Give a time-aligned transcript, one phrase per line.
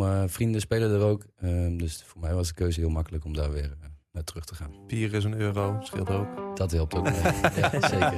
[0.00, 1.24] al mijn vrienden spelen er ook.
[1.40, 4.44] Ehm, dus voor mij was de keuze heel makkelijk om daar weer uh, naar terug
[4.44, 4.70] te gaan.
[4.86, 6.56] Bier is een euro, scheelt ook.
[6.56, 7.08] Dat helpt ook
[7.60, 7.98] ja, zeker.
[7.98, 8.12] Ja.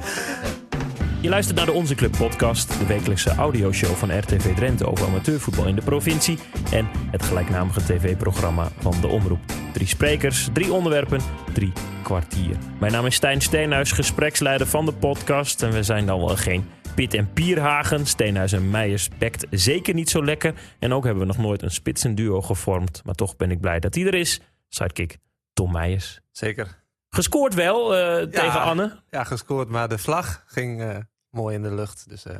[1.21, 5.65] Je luistert naar de Onze Club podcast, de wekelijkse audioshow van RTV Drenthe over amateurvoetbal
[5.65, 6.37] in de provincie
[6.71, 9.39] en het gelijknamige tv-programma van de Omroep.
[9.73, 11.19] Drie sprekers, drie onderwerpen,
[11.53, 11.71] drie
[12.03, 12.57] kwartier.
[12.79, 16.65] Mijn naam is Stijn Steenhuis, gespreksleider van de podcast en we zijn dan wel geen
[16.97, 18.05] Pit en Pierhagen.
[18.05, 21.71] Steenhuis en Meijers pekt zeker niet zo lekker en ook hebben we nog nooit een
[21.71, 24.41] spitsenduo gevormd, maar toch ben ik blij dat hij er is.
[24.67, 25.17] Sidekick
[25.53, 26.19] Tom Meijers.
[26.31, 26.83] Zeker.
[27.09, 28.99] Gescoord wel uh, tegen Anne.
[29.09, 30.97] Ja, gescoord, maar de vlag ging uh,
[31.29, 32.09] mooi in de lucht.
[32.09, 32.39] Dus uh,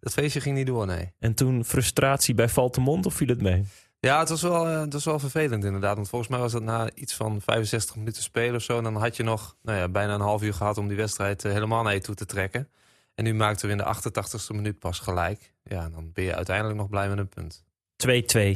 [0.00, 1.12] dat feestje ging niet door, nee.
[1.18, 3.64] En toen frustratie bij Valtemont of viel het mee?
[3.98, 5.94] Ja, het was, wel, het was wel vervelend inderdaad.
[5.94, 8.76] Want volgens mij was dat na iets van 65 minuten spelen of zo.
[8.76, 11.42] En dan had je nog nou ja, bijna een half uur gehad om die wedstrijd
[11.42, 12.68] helemaal naar je toe te trekken.
[13.20, 15.52] En nu maakten we in de 88ste minuut pas gelijk.
[15.62, 17.64] Ja, dan ben je uiteindelijk nog blij met een punt.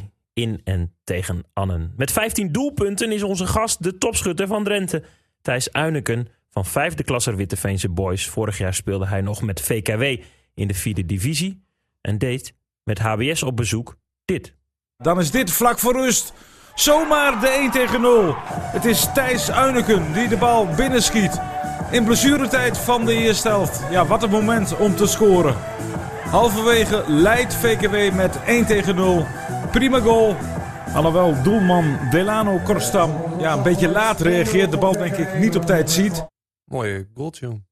[0.03, 1.93] 2-2 in en tegen Annen.
[1.95, 5.03] Met 15 doelpunten is onze gast de topschutter van Drenthe.
[5.41, 8.29] Thijs Uineken van vijfde klasser Witteveense Boys.
[8.29, 10.23] Vorig jaar speelde hij nog met VKW
[10.53, 11.63] in de vierde divisie.
[12.01, 14.55] En deed met HBS op bezoek dit.
[14.97, 16.33] Dan is dit vlak voor rust.
[16.75, 18.35] Zomaar de 1 tegen 0.
[18.47, 21.41] Het is Thijs Uineken die de bal binnenschiet.
[21.95, 23.83] In blessuretijd van de eerste helft.
[23.91, 25.55] Ja, wat een moment om te scoren.
[26.29, 29.25] Halverwege leidt VKW met 1 tegen 0.
[29.71, 30.35] Prima goal.
[30.93, 34.71] Alhoewel doelman Delano Korstam ja, een beetje laat reageert.
[34.71, 36.25] De bal denk ik niet op tijd ziet.
[36.65, 37.63] Mooie goaltune.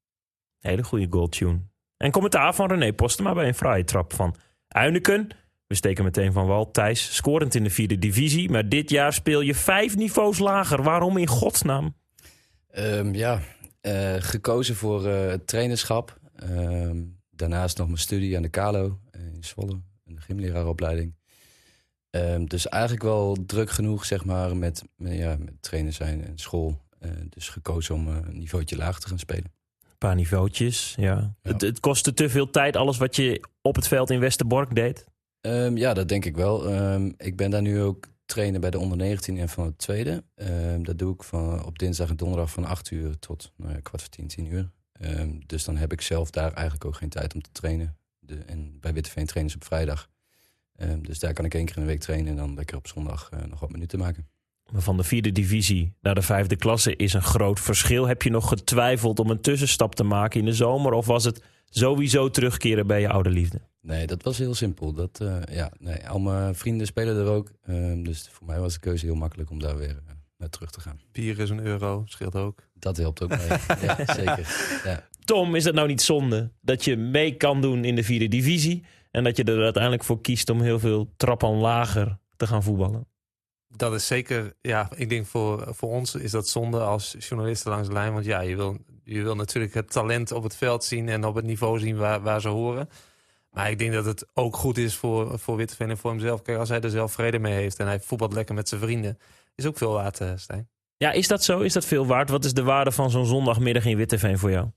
[0.60, 1.60] Hele goede goaltune.
[1.98, 4.36] En commentaar van René Postema bij een fraaie trap van
[4.68, 5.28] Uineken.
[5.68, 6.72] We steken meteen van wal.
[6.72, 8.50] Thijs, scorend in de vierde divisie.
[8.50, 10.84] Maar dit jaar speel je vijf niveaus lager.
[10.84, 11.96] Waarom in godsnaam?
[12.76, 13.40] Um, ja,
[13.88, 16.20] uh, gekozen voor uh, het trainerschap.
[16.50, 16.92] Uh,
[17.30, 19.81] daarnaast nog mijn studie aan de Kalo in Zwolle.
[20.03, 21.16] De gymleraaropleiding.
[22.09, 26.38] Um, dus eigenlijk wel druk genoeg, zeg maar, met, met, ja, met trainer zijn en
[26.38, 26.81] school.
[27.30, 29.52] Dus gekozen om een niveautje lager te gaan spelen.
[29.84, 31.04] Een paar niveautjes, ja.
[31.04, 31.36] ja.
[31.42, 35.05] Het, het, kostte te veel tijd, alles wat je op het veld in Westerbork deed?
[35.42, 36.73] Um, ja, dat denk ik wel.
[36.73, 40.23] Um, ik ben daar nu ook trainer bij de onder 19 en van het tweede.
[40.82, 44.11] dat doe ik van, op dinsdag en donderdag van 8 uur tot nou kwart voor
[44.11, 44.70] 10, 10 uur.
[45.45, 47.98] dus dan heb ik zelf daar eigenlijk ook geen tijd om te trainen.
[48.20, 50.10] De, en bij Witteveen trainen ze op vrijdag.
[50.78, 52.88] Um, dus daar kan ik één keer in de week trainen en dan lekker op
[52.88, 54.28] zondag uh, nog wat minuten maken.
[54.72, 58.08] Maar van de vierde divisie naar de vijfde klasse is een groot verschil.
[58.08, 60.94] Heb je nog getwijfeld om een tussenstap te maken in de zomer?
[60.94, 63.62] Of was het sowieso terugkeren bij je oude liefde?
[63.83, 64.94] Nee, dat was heel simpel.
[64.94, 67.52] Dat, uh, ja, nee, al mijn vrienden spelen er ook.
[67.70, 70.71] Um, dus voor mij was de keuze heel makkelijk om daar weer uh, naar terug
[70.71, 70.99] te gaan.
[71.11, 72.64] Bier is een euro, scheelt ook.
[72.73, 73.48] Dat helpt ook mee.
[73.88, 74.80] ja, zeker.
[74.83, 75.08] Ja.
[75.23, 78.83] Tom, is dat nou niet zonde dat je mee kan doen in de vierde divisie...
[79.14, 83.08] En dat je er uiteindelijk voor kiest om heel veel trappen lager te gaan voetballen.
[83.67, 87.88] Dat is zeker, ja, ik denk voor, voor ons is dat zonde als journalisten langs
[87.88, 88.14] de lijn.
[88.14, 91.36] Want ja, je wil, je wil natuurlijk het talent op het veld zien en op
[91.36, 92.89] het niveau zien waar, waar ze horen.
[93.53, 96.41] Maar ik denk dat het ook goed is voor, voor Witteveen en voor hemzelf.
[96.41, 99.17] Kijk, als hij er zelf vrede mee heeft en hij voetbalt lekker met zijn vrienden,
[99.55, 100.69] is ook veel waard, uh, Stijn.
[100.97, 101.59] Ja, is dat zo?
[101.59, 102.30] Is dat veel waard?
[102.30, 104.67] Wat is de waarde van zo'n zondagmiddag in Witteveen voor jou?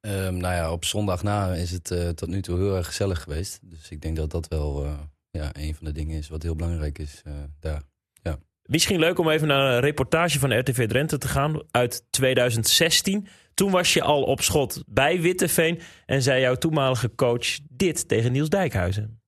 [0.00, 3.22] Um, nou ja, op zondag na is het uh, tot nu toe heel erg gezellig
[3.22, 3.60] geweest.
[3.62, 4.92] Dus ik denk dat dat wel uh,
[5.30, 7.82] ja, een van de dingen is wat heel belangrijk is uh, daar.
[8.22, 8.38] Ja.
[8.62, 13.28] Misschien leuk om even naar een reportage van RTV Drenthe te gaan uit 2016.
[13.54, 18.32] Toen was je al op schot bij Witteveen en zei jouw toenmalige coach dit tegen
[18.32, 19.20] Niels Dijkhuizen.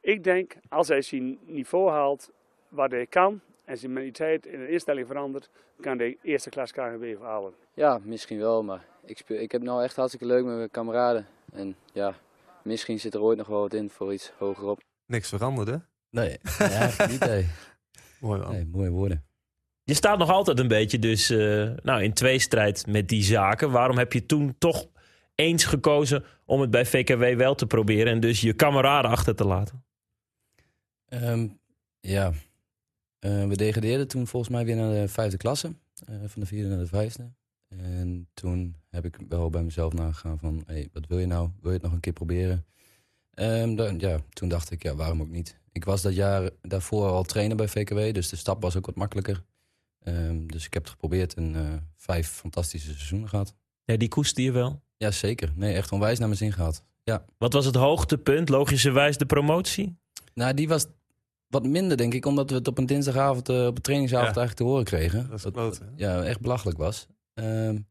[0.00, 2.30] Ik denk, als hij zijn niveau haalt
[2.68, 7.20] waar hij kan en zijn mentaliteit in de instelling verandert, kan hij eerste klas KGB
[7.20, 7.54] halen.
[7.74, 11.26] Ja, misschien wel, maar ik, speel, ik heb nou echt hartstikke leuk met mijn kameraden.
[11.52, 12.14] En ja,
[12.62, 14.80] misschien zit er ooit nog wel wat in voor iets hogerop.
[15.06, 15.82] Niks veranderde?
[16.10, 17.26] Nee, ja, niet.
[18.20, 18.52] Mooi man.
[18.52, 19.24] Nee, mooie woorden.
[19.84, 23.70] Je staat nog altijd een beetje dus uh, nou, in tweestrijd met die zaken.
[23.70, 24.86] Waarom heb je toen toch
[25.34, 29.44] eens gekozen om het bij VKW wel te proberen en dus je kameraden achter te
[29.44, 29.84] laten?
[31.08, 31.58] Um,
[32.00, 32.32] ja,
[33.20, 35.74] uh, we degradeerden toen volgens mij weer naar de vijfde klasse.
[36.10, 37.32] Uh, van de vierde naar de vijfde.
[37.68, 41.48] En toen heb ik wel bij mezelf nagegaan van, hey, wat wil je nou?
[41.60, 42.64] Wil je het nog een keer proberen?
[43.34, 45.58] Um, dan, ja, toen dacht ik, ja, waarom ook niet?
[45.72, 48.94] Ik was dat jaar daarvoor al trainer bij VKW, dus de stap was ook wat
[48.94, 49.44] makkelijker.
[50.08, 53.54] Um, dus ik heb het geprobeerd en uh, vijf fantastische seizoenen gehad.
[53.84, 54.82] Ja, die koeste je wel?
[54.96, 55.52] Ja, zeker.
[55.54, 56.84] Nee, echt onwijs naar mijn zin gehad.
[57.02, 57.24] Ja.
[57.38, 59.96] Wat was het hoogtepunt, logischerwijs de promotie?
[60.34, 60.86] Nou, die was
[61.46, 64.40] wat minder, denk ik, omdat we het op een dinsdagavond, uh, op een trainingsavond ja.
[64.40, 65.28] eigenlijk te horen kregen.
[65.30, 67.06] Dat, dat ja, echt belachelijk was.
[67.34, 67.86] Um,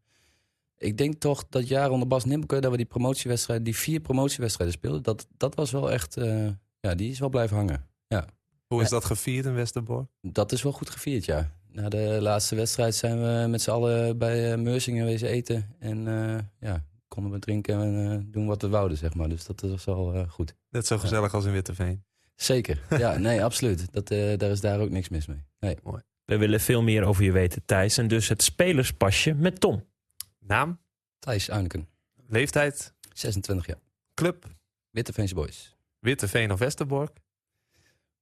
[0.77, 4.75] ik denk toch dat jaar onder Bas Nimpelke, dat we die promotiewedstrijden, die vier promotiewedstrijden
[4.75, 6.49] speelden, dat, dat was wel echt, uh,
[6.79, 7.85] ja, die is wel blijven hangen.
[8.07, 8.27] Ja.
[8.67, 10.09] Hoe is dat gevierd in Westerbork?
[10.21, 11.51] Dat is wel goed gevierd, ja.
[11.73, 15.75] Na de laatste wedstrijd zijn we met z'n allen bij uh, Meursingen wezen eten.
[15.79, 19.29] En uh, ja, konden we drinken en uh, doen wat we wouden, zeg maar.
[19.29, 20.55] Dus dat was wel goed.
[20.69, 21.37] Net zo gezellig ja.
[21.37, 22.03] als in Witteveen.
[22.35, 23.87] Zeker, ja, nee, absoluut.
[23.91, 25.43] Dat, daar is daar ook niks mis mee.
[25.59, 25.77] Nee.
[25.83, 26.01] Mooi.
[26.25, 27.97] We willen veel meer over je weten, Thijs.
[27.97, 29.85] En dus het spelerspasje met Tom.
[30.39, 30.79] Naam?
[31.19, 31.87] Thijs Uineken.
[32.27, 32.93] Leeftijd?
[33.13, 33.79] 26 jaar.
[34.13, 34.45] Club?
[34.89, 35.75] Witteveense Boys.
[35.99, 37.17] Witteveen of Westerbork?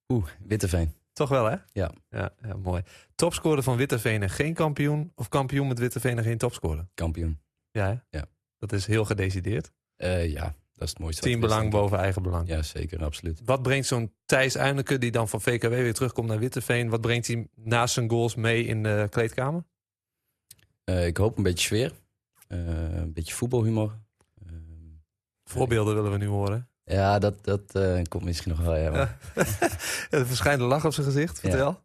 [0.08, 0.94] Oeh, Witteveen.
[1.22, 1.56] Toch wel, hè?
[1.72, 1.92] Ja.
[2.10, 2.84] Ja, ja mooi.
[3.16, 5.12] Topscorer van Witteveen en geen kampioen?
[5.16, 6.88] Of kampioen met Witteveen en geen topscorer?
[6.94, 7.40] Kampioen.
[7.72, 8.18] Ja, hè?
[8.18, 8.26] Ja.
[8.58, 9.72] Dat is heel gedecideerd.
[9.98, 11.22] Uh, ja, dat is het mooiste.
[11.22, 12.48] Team belang boven eigen belang.
[12.48, 13.42] Ja, zeker, absoluut.
[13.46, 16.90] Wat brengt zo'n Thijs Uineke, die dan van VKW weer terugkomt naar Witteveen...
[16.90, 19.64] wat brengt hij naast zijn goals mee in de kleedkamer?
[20.86, 21.92] Uh, ik hoop een beetje sfeer.
[22.48, 24.00] Uh, een beetje voetbalhumor.
[25.44, 26.70] Voorbeelden willen we nu horen.
[26.84, 28.76] Ja, dat, dat uh, komt misschien nog wel.
[28.76, 29.18] Ja, ja.
[30.10, 31.40] er verschijnt een lach op zijn gezicht.
[31.40, 31.70] Vertel.
[31.70, 31.84] Ja.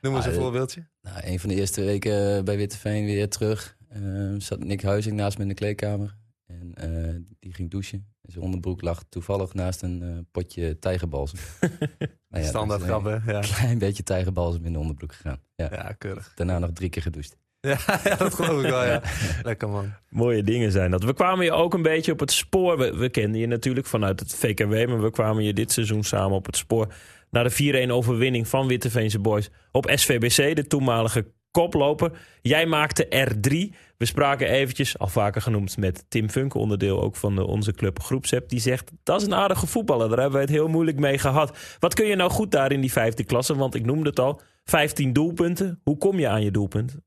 [0.00, 0.86] Noem eens ah, een voorbeeldje.
[1.02, 3.76] Nou, een van de eerste weken bij Witteveen weer terug.
[3.96, 6.16] Uh, zat Nick Huizing naast me in de kleedkamer.
[6.46, 8.06] En uh, die ging douchen.
[8.22, 11.38] En zijn onderbroek lag toevallig naast een potje tijgerbalsem.
[12.28, 13.32] nou Standaard grap, hè?
[13.32, 13.38] Ja.
[13.38, 15.40] Een klein beetje tijgerbalsem in de onderbroek gegaan.
[15.54, 16.32] Ja, ja keurig.
[16.34, 17.36] Daarna nog drie keer gedoucht.
[18.04, 19.02] Ja, dat geloof ik wel, ja.
[19.42, 19.92] Lekker man.
[20.08, 21.04] Mooie dingen zijn dat.
[21.04, 22.78] We kwamen je ook een beetje op het spoor.
[22.78, 26.36] We, we kenden je natuurlijk vanuit het VKW, maar we kwamen je dit seizoen samen
[26.36, 26.92] op het spoor.
[27.30, 32.10] Na de 4-1 overwinning van Witteveense Boys op SVBC, de toenmalige koploper.
[32.42, 33.74] Jij maakte er drie.
[33.96, 38.00] We spraken eventjes, al vaker genoemd, met Tim Funk, onderdeel ook van de, onze club
[38.00, 38.48] Groepsep.
[38.48, 41.58] Die zegt, dat is een aardige voetballer, daar hebben wij het heel moeilijk mee gehad.
[41.78, 43.56] Wat kun je nou goed daar in die vijfde klasse?
[43.56, 45.80] Want ik noemde het al, 15 doelpunten.
[45.82, 47.04] Hoe kom je aan je doelpunten?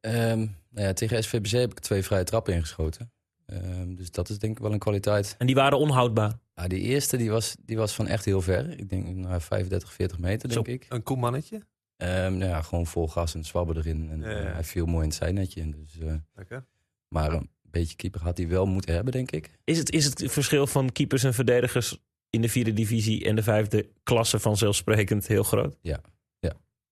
[0.00, 3.12] Um, nou ja, tegen SVBC heb ik twee vrije trappen ingeschoten.
[3.46, 5.34] Um, dus dat is denk ik wel een kwaliteit.
[5.38, 6.38] En die waren onhoudbaar?
[6.54, 8.78] Ja, die eerste die was, die was van echt heel ver.
[8.78, 10.86] Ik denk nou, 35, 40 meter, denk Zo, ik.
[10.88, 11.56] Een koemannetje?
[11.56, 14.10] Um, nou ja, gewoon vol gas en zwabber erin.
[14.10, 14.46] En ja, ja.
[14.46, 15.70] Uh, hij viel mooi in het zijnetje.
[15.70, 16.64] Dus, uh, Lekker.
[17.08, 19.58] Maar een beetje keeper had hij wel moeten hebben, denk ik.
[19.64, 21.98] Is het, is het verschil van keepers en verdedigers
[22.30, 25.78] in de vierde divisie en de vijfde klasse vanzelfsprekend heel groot?
[25.80, 26.00] Ja,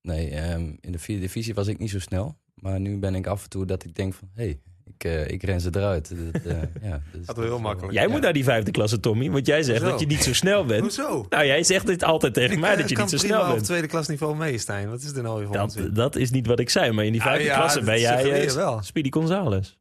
[0.02, 0.30] Nee,
[0.80, 2.38] in de vierde divisie was ik niet zo snel.
[2.54, 4.28] Maar nu ben ik af en toe dat ik denk van...
[4.34, 4.60] hé, hey,
[4.94, 6.08] ik, uh, ik ren ze eruit.
[6.32, 6.52] Dat, uh,
[6.90, 7.92] ja, dus dat is heel makkelijk.
[7.92, 8.08] Jij ja.
[8.08, 9.30] moet naar die vijfde klasse, Tommy.
[9.30, 9.92] Want jij zegt Hoezo?
[9.92, 10.80] dat je niet zo snel bent.
[10.80, 11.26] Hoezo?
[11.28, 13.58] Nou, jij zegt dit altijd tegen ik, mij dat je kan niet zo snel bent.
[13.58, 14.90] op tweede klasniveau mee, Stijn.
[14.90, 15.94] Wat is er nou weer dat, onzin?
[15.94, 16.92] dat is niet wat ik zei.
[16.92, 18.82] Maar in die Ah, vijfde ja, klasse ben jij uh, wel.
[18.82, 19.78] Speedy Gonzales.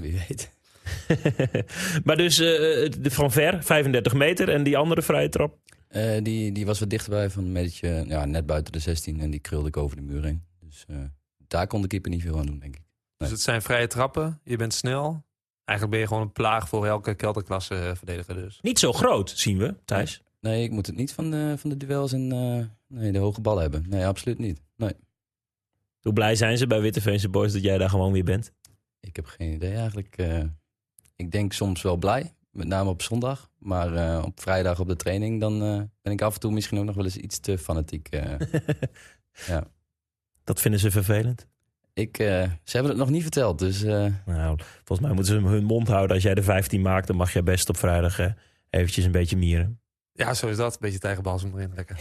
[0.00, 0.52] Wie weet.
[2.04, 2.46] maar dus uh,
[2.98, 4.48] de van ver, 35 meter.
[4.48, 5.56] En die andere vrije trap?
[5.96, 9.20] Uh, die, die was wat dichterbij, van een metertje, ja, net buiten de 16.
[9.20, 10.42] En die krulde ik over de muur heen.
[10.60, 10.96] Dus uh,
[11.46, 12.82] daar kon de keeper niet veel aan doen, denk ik.
[13.16, 15.24] Dus het zijn vrije trappen, je bent snel.
[15.64, 18.58] Eigenlijk ben je gewoon een plaag voor elke kelderklasse eh, verdediger dus.
[18.62, 20.22] Niet zo groot, zien we, Thijs.
[20.40, 22.64] Nee, ik moet het niet van de, van de duels en uh,
[22.98, 23.84] nee, de hoge bal hebben.
[23.88, 24.60] Nee, absoluut niet.
[24.76, 24.92] Nee.
[26.00, 28.52] Hoe blij zijn ze bij Witteveense Boys dat jij daar gewoon weer bent?
[29.00, 30.18] Ik heb geen idee eigenlijk.
[30.18, 30.42] Uh,
[31.16, 33.50] ik denk soms wel blij, met name op zondag.
[33.58, 35.58] Maar uh, op vrijdag op de training, dan
[36.02, 38.08] ben ik af en toe misschien ook nog wel eens iets te fanatiek.
[39.46, 39.66] ja.
[40.44, 41.46] Dat vinden ze vervelend?
[41.94, 43.82] Ik, uh, ze hebben het nog niet verteld, dus...
[43.82, 44.06] Uh...
[44.26, 46.14] Nou, volgens mij moeten ze hun mond houden.
[46.14, 48.26] Als jij de 15 maakt, dan mag jij best op vrijdag uh,
[48.70, 49.80] eventjes een beetje mieren.
[50.12, 50.72] Ja, zo is dat.
[50.72, 51.72] Een beetje tijgerbalsem erin.
[51.74, 51.98] Lekker.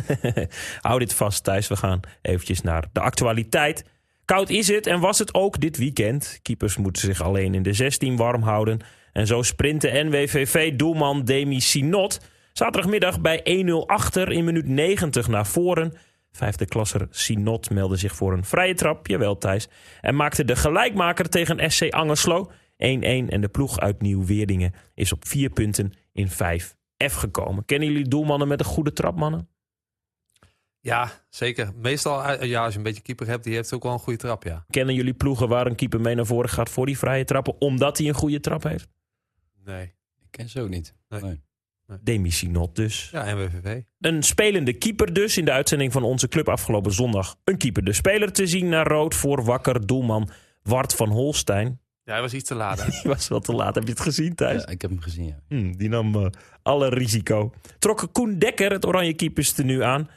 [0.80, 1.68] Hou dit vast, Thijs.
[1.68, 3.84] We gaan eventjes naar de actualiteit.
[4.24, 6.38] Koud is het en was het ook dit weekend.
[6.42, 8.80] Keepers moeten zich alleen in de 16 warm houden.
[9.12, 12.20] En zo sprintte NWVV-doelman Demi Sinot...
[12.52, 15.92] zaterdagmiddag bij 1-0 achter in minuut 90 naar voren...
[16.32, 19.68] Vijfde klasser Sinot meldde zich voor een vrije trap, jawel Thijs.
[20.00, 22.54] En maakte de gelijkmaker tegen SC Angerslo 1-1.
[22.76, 27.64] En de ploeg uit Nieuw-Weerdingen is op vier punten in 5F gekomen.
[27.64, 29.48] Kennen jullie doelmannen met een goede trap, mannen?
[30.80, 31.72] Ja, zeker.
[31.74, 34.42] Meestal, ja, als je een beetje keeper hebt, die heeft ook wel een goede trap,
[34.42, 34.64] ja.
[34.70, 37.98] Kennen jullie ploegen waar een keeper mee naar voren gaat voor die vrije trappen, omdat
[37.98, 38.88] hij een goede trap heeft?
[39.64, 39.84] Nee.
[40.20, 40.94] Ik ken ze ook niet.
[41.08, 41.20] Nee.
[41.20, 41.40] nee.
[42.00, 43.08] Demi Sinot dus.
[43.12, 43.80] Ja, NWVV.
[44.00, 45.36] Een spelende keeper dus.
[45.38, 47.36] In de uitzending van onze club afgelopen zondag.
[47.44, 50.30] Een keeper de speler te zien naar rood voor wakker doelman
[50.62, 51.80] Wart van Holstein.
[52.04, 52.90] Ja, hij was iets te laat.
[52.90, 53.74] Die was wel te laat.
[53.74, 54.62] Heb je het gezien thuis?
[54.62, 55.40] Ja, ik heb hem gezien, ja.
[55.48, 56.26] Hmm, die nam uh,
[56.62, 57.52] alle risico.
[57.78, 60.08] Trok Koen Dekker het oranje keepers nu aan.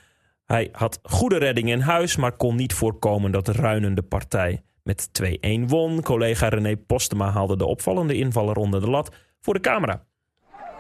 [0.46, 5.10] Hij had goede redding in huis, maar kon niet voorkomen dat de ruinende partij met
[5.24, 5.28] 2-1
[5.68, 6.02] won.
[6.02, 10.06] Collega René Postema haalde de opvallende invaller onder de lat voor de camera.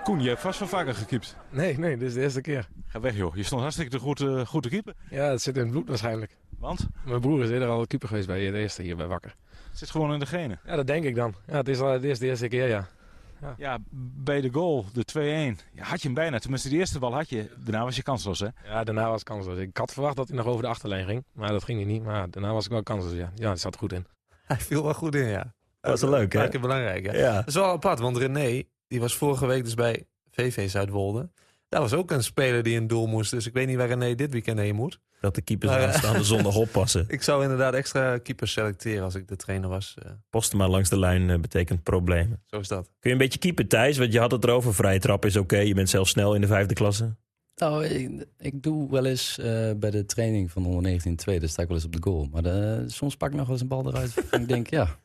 [0.04, 1.36] Koen, je hebt vast wel vaker gekiept.
[1.50, 2.68] Nee, nee, dit is de eerste keer.
[2.86, 4.96] Ga weg joh, je stond hartstikke te goed, uh, goed te keepen.
[5.10, 6.38] Ja, het zit in het bloed waarschijnlijk.
[6.60, 6.88] Want?
[7.06, 9.36] Mijn broer is eerder al keeper geweest bij de eerste hier bij Wakker.
[9.70, 10.60] Het zit gewoon in de genen?
[10.66, 11.36] Ja, dat denk ik dan.
[11.48, 12.88] Ja, het is, al, het is de eerste keer, ja.
[13.58, 13.78] Ja,
[14.26, 15.62] bij de goal, de 2-1.
[15.74, 16.40] Ja, had je hem bijna.
[16.40, 17.50] Tenminste, de eerste bal had je.
[17.58, 18.48] Daarna was je kansloos, hè?
[18.64, 19.58] Ja, daarna was het kansloos.
[19.58, 21.26] Ik had verwacht dat hij nog over de achterlijn ging.
[21.34, 22.04] Maar dat ging hij niet.
[22.04, 23.32] Maar daarna was ik wel kansloos, ja.
[23.36, 24.06] Ja, het zat er goed in.
[24.46, 25.55] Hij viel wel goed in, ja.
[25.86, 26.54] Dat is wel leuk, hè?
[26.54, 27.13] Een belangrijk, ja.
[27.13, 27.36] Ja.
[27.36, 31.30] Dat is wel apart, want René, die was vorige week dus bij VV Zuidwolde.
[31.70, 33.32] Daar was ook een speler die in doel moest.
[33.32, 35.00] Dus ik weet niet waar René dit weekend heen moet.
[35.20, 35.86] Dat de keepers ja.
[35.86, 37.06] aanstaande zondag oppassen.
[37.08, 39.96] Ik zou inderdaad extra keepers selecteren als ik de trainer was.
[40.04, 42.44] Eh, Posten maar langs de lijn eh, betekent problemen.
[42.46, 42.84] zo is dat.
[42.86, 43.98] Kun je een beetje keeper, Thijs?
[43.98, 44.74] Want je had het erover.
[44.74, 45.58] Vrije trap is oké.
[45.58, 47.15] Je bent zelf snel in de vijfde klasse.
[47.56, 51.62] Nou, ik, ik doe wel eens eh, bij de training van onder 19 tweede sta
[51.62, 52.27] ik wel eens op de goal.
[52.32, 54.30] Maar eh, soms pak ik nog wel eens een bal eruit.
[54.30, 54.98] en ik denk, ja,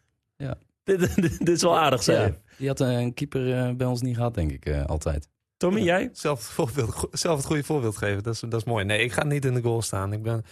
[0.98, 2.34] Dit, dit, dit is wel aardig, zei ja je.
[2.56, 5.28] die had een keeper eh, bij ons niet gehad, denk ik, eh, altijd.
[5.56, 6.08] Tommy, jij?
[6.12, 8.84] Zelf het, voorbeeld, zelf het goede voorbeeld geven, dat is, dat is mooi.
[8.84, 10.12] Nee, ik ga niet in de goal staan.
[10.12, 10.44] Ik ben,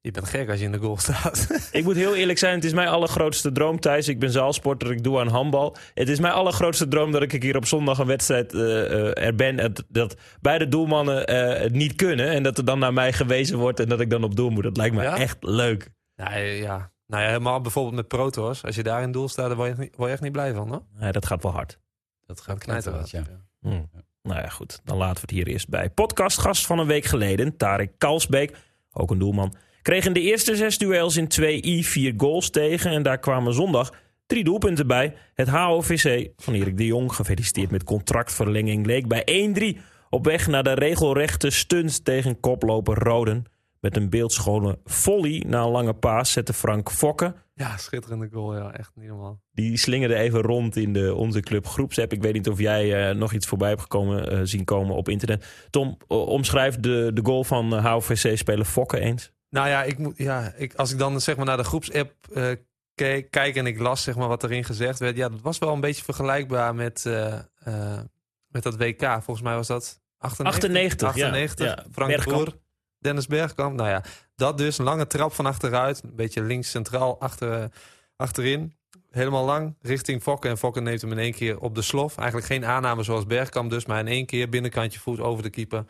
[0.00, 1.46] je bent gek als je in de goal staat.
[1.72, 4.08] Ik moet heel eerlijk zijn, het is mijn allergrootste droom, Thijs.
[4.08, 5.76] Ik ben zaalsporter, ik doe aan handbal.
[5.94, 9.34] Het is mijn allergrootste droom dat ik hier op zondag een wedstrijd eh, eh, er
[9.34, 9.58] ben.
[9.58, 12.28] Het- dat beide doelmannen eh, het niet kunnen.
[12.28, 14.62] En dat er dan naar mij gewezen wordt en dat ik dan op doel moet.
[14.62, 15.16] Dat lijkt me Ja?
[15.18, 15.88] echt leuk.
[16.14, 16.91] ja, ja.
[17.06, 18.64] Nou ja, helemaal bijvoorbeeld met Protos.
[18.64, 20.32] Als je daar in doel staat, dan word je, echt niet- word je echt niet
[20.32, 20.82] blij van, hoor.
[20.98, 21.78] Nee, dat gaat wel hard.
[22.26, 23.28] Dat gaat Knijter knijterhard,
[23.62, 23.70] ja.
[23.70, 24.00] Hm.
[24.22, 24.80] Nou ja, goed.
[24.84, 25.90] Dan laten we het hier eerst bij.
[25.90, 28.56] Podcastgast van een week geleden, Tarek Kalsbeek,
[28.92, 32.90] ook een doelman, kreeg in de eerste zes duels in 2i vier goals tegen.
[32.90, 33.92] En daar kwamen zondag
[34.26, 35.14] drie doelpunten bij.
[35.34, 39.80] Het HOVC van Erik de Jong, gefeliciteerd met contractverlenging, leek bij 1-3
[40.10, 43.44] op weg naar de regelrechte stunt tegen koploper Roden.
[43.82, 48.56] Met een beeldschone volley na een lange paas zette Frank Fokke Ja, schitterende goal.
[48.56, 49.40] Ja, echt niet normaal.
[49.52, 52.12] die slingerde even rond in de onze club groepsapp.
[52.12, 55.08] Ik weet niet of jij eh, nog iets voorbij hebt gekomen, eh, zien komen op
[55.08, 55.66] internet.
[55.70, 59.32] Tom, omschrijf de, de goal van HVC-speler Fokke eens.
[59.52, 62.50] Nou ja, ik moet, ja ik, als ik dan zeg maar naar de groepsapp eh,
[62.94, 65.16] keek, kijk en ik las zeg maar, wat erin gezegd werd.
[65.16, 68.00] Ja, dat was wel een beetje vergelijkbaar met, eh, eh,
[68.46, 69.02] met dat WK.
[69.02, 71.08] Volgens mij was dat 98.
[71.08, 71.26] 98, ja.
[71.26, 71.66] 98.
[71.66, 72.44] Ja, Frank Bergkamp.
[72.44, 72.54] Boer,
[73.02, 73.76] Dennis Bergkamp.
[73.76, 74.02] Nou ja,
[74.34, 74.78] dat dus.
[74.78, 76.02] Een lange trap van achteruit.
[76.02, 77.70] Een beetje links centraal achter,
[78.16, 78.74] achterin.
[79.10, 80.48] Helemaal lang, richting Fokke.
[80.48, 82.16] En Fokke neemt hem in één keer op de slof.
[82.16, 83.86] Eigenlijk geen aanname zoals Bergkamp dus.
[83.86, 85.84] Maar in één keer binnenkantje voet over de keeper.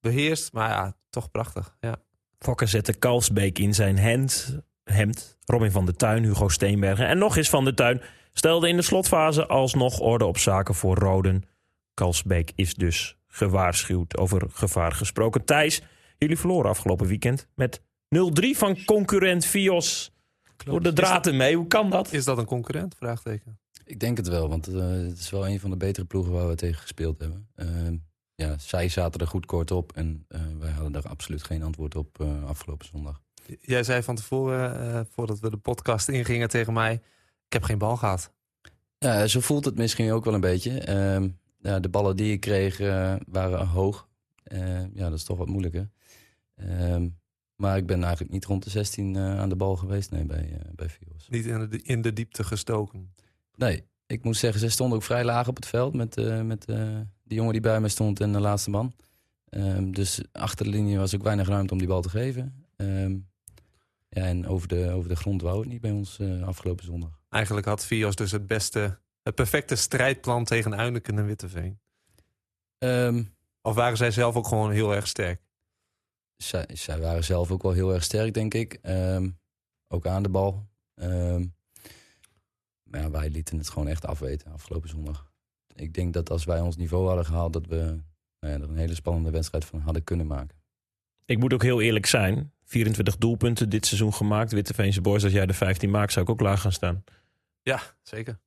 [0.00, 1.76] Beheerst, maar ja, toch prachtig.
[1.80, 1.96] Ja.
[2.38, 5.38] Fokke zette Kalsbeek in zijn hand, hemd.
[5.44, 8.82] Robin van der Tuin, Hugo Steenbergen en nog eens van der Tuin stelde in de
[8.82, 11.44] slotfase alsnog orde op zaken voor Roden.
[11.94, 15.44] Kalsbeek is dus gewaarschuwd over gevaar gesproken.
[15.44, 15.82] Thijs,
[16.18, 17.82] jullie verloren afgelopen weekend met 0-3
[18.50, 20.12] van concurrent Vios.
[20.64, 22.12] Door de draad mee, hoe kan dat?
[22.12, 22.94] Is dat een concurrent?
[22.94, 23.58] Vraagteken.
[23.84, 26.48] Ik denk het wel, want eh, het is wel een van de betere ploegen waar
[26.48, 27.48] we tegen gespeeld hebben.
[27.54, 27.96] Ehm,
[28.34, 31.96] ja, zij zaten er goed kort op en eh, wij hadden daar absoluut geen antwoord
[31.96, 33.20] op eh, afgelopen zondag.
[33.60, 36.92] Jij zei van tevoren, eh, voordat we de podcast ingingen tegen mij...
[37.46, 38.32] ik heb geen bal gehad.
[38.98, 40.78] Ja, zo voelt het misschien ook wel een beetje.
[40.80, 41.28] Ehm,
[41.60, 44.08] ja, de ballen die ik kreeg eh, waren hoog.
[44.42, 45.88] Eh, ja, dat is toch wat moeilijker.
[46.58, 47.08] Ehm,
[47.56, 50.52] maar ik ben eigenlijk niet rond de 16 eh, aan de bal geweest nee, bij,
[50.52, 51.28] eh bij Vios.
[51.28, 53.12] Niet in de, in de diepte gestoken.
[53.54, 56.64] Nee, ik moet zeggen, ze stonden ook vrij laag op het veld met, eh, met
[56.66, 58.92] de jongen die bij me stond en de laatste man.
[59.48, 62.66] Ehm, dus achter de linie was ook weinig ruimte om die bal te geven.
[62.76, 63.16] Ehm,
[64.08, 67.20] ja, en over de, over de grond wou het niet bij ons afgelopen zondag.
[67.28, 71.80] Eigenlijk had Vios dus het beste, het perfecte strijdplan tegen Uineken en Witteveen.
[72.78, 73.22] Ehm,
[73.62, 75.47] Of waren zij zelf ook gewoon heel erg sterk?
[76.38, 78.78] Zij, zij waren zelf ook wel heel erg sterk, denk ik.
[78.82, 79.28] Ehm,
[79.88, 80.66] ook aan de bal.
[80.94, 81.46] Ehm,
[82.82, 85.30] maar ja, wij lieten het gewoon echt afweten afgelopen zondag.
[85.74, 88.00] Ik denk dat als wij ons niveau hadden gehaald, dat we
[88.40, 90.56] nou ja, er een hele spannende wedstrijd van hadden kunnen maken.
[91.24, 92.52] Ik moet ook heel eerlijk zijn.
[92.64, 94.52] 24 doelpunten dit seizoen gemaakt.
[94.52, 97.04] Witteveense Boys, als jij de 15 maakt, zou ik ook laag gaan staan.
[97.62, 98.38] Ja, zeker.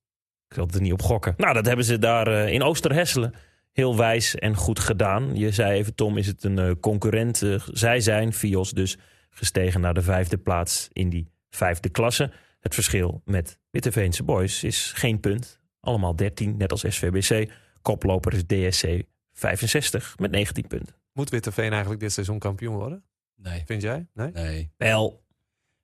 [0.48, 1.34] Ik zal er niet op gokken.
[1.36, 3.34] Nou, dat hebben ze daar eh, in Oosterhesselen
[3.72, 5.36] heel wijs en goed gedaan.
[5.36, 7.42] Je zei even, Tom, is het een eh, concurrent?
[7.42, 8.96] Eh, zij zijn, Fios, dus
[9.30, 12.32] gestegen naar de vijfde plaats in die vijfde klasse.
[12.60, 15.60] Het verschil met Witteveense Boys is geen punt.
[15.80, 17.50] Allemaal 13, net als SVBC.
[17.82, 19.02] Koploper is DSC
[19.32, 20.94] 65 met 19 punten.
[21.12, 23.04] Moet Witteveen eigenlijk dit seizoen kampioen worden?
[23.36, 23.62] Nee.
[23.66, 24.06] Vind jij?
[24.14, 24.30] Nee?
[24.32, 24.72] Nee.
[24.76, 25.22] Wel,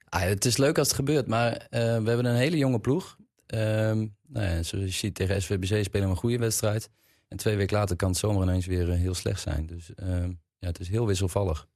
[0.09, 3.16] Ah, het is leuk als het gebeurt, maar eh, we hebben een hele jonge ploeg.
[3.47, 6.90] Ehm, nou ja, zoals je ziet, tegen SVBC spelen we een goede wedstrijd.
[7.28, 9.66] En twee weken later kan het zomaar ineens weer eh, heel slecht zijn.
[9.66, 11.66] Dus ehm, ja, het is heel wisselvallig.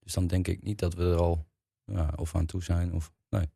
[0.00, 1.46] Dus dan denk ik niet dat we er al
[1.84, 2.94] ja, of aan toe zijn.
[2.94, 3.50] Of, nee.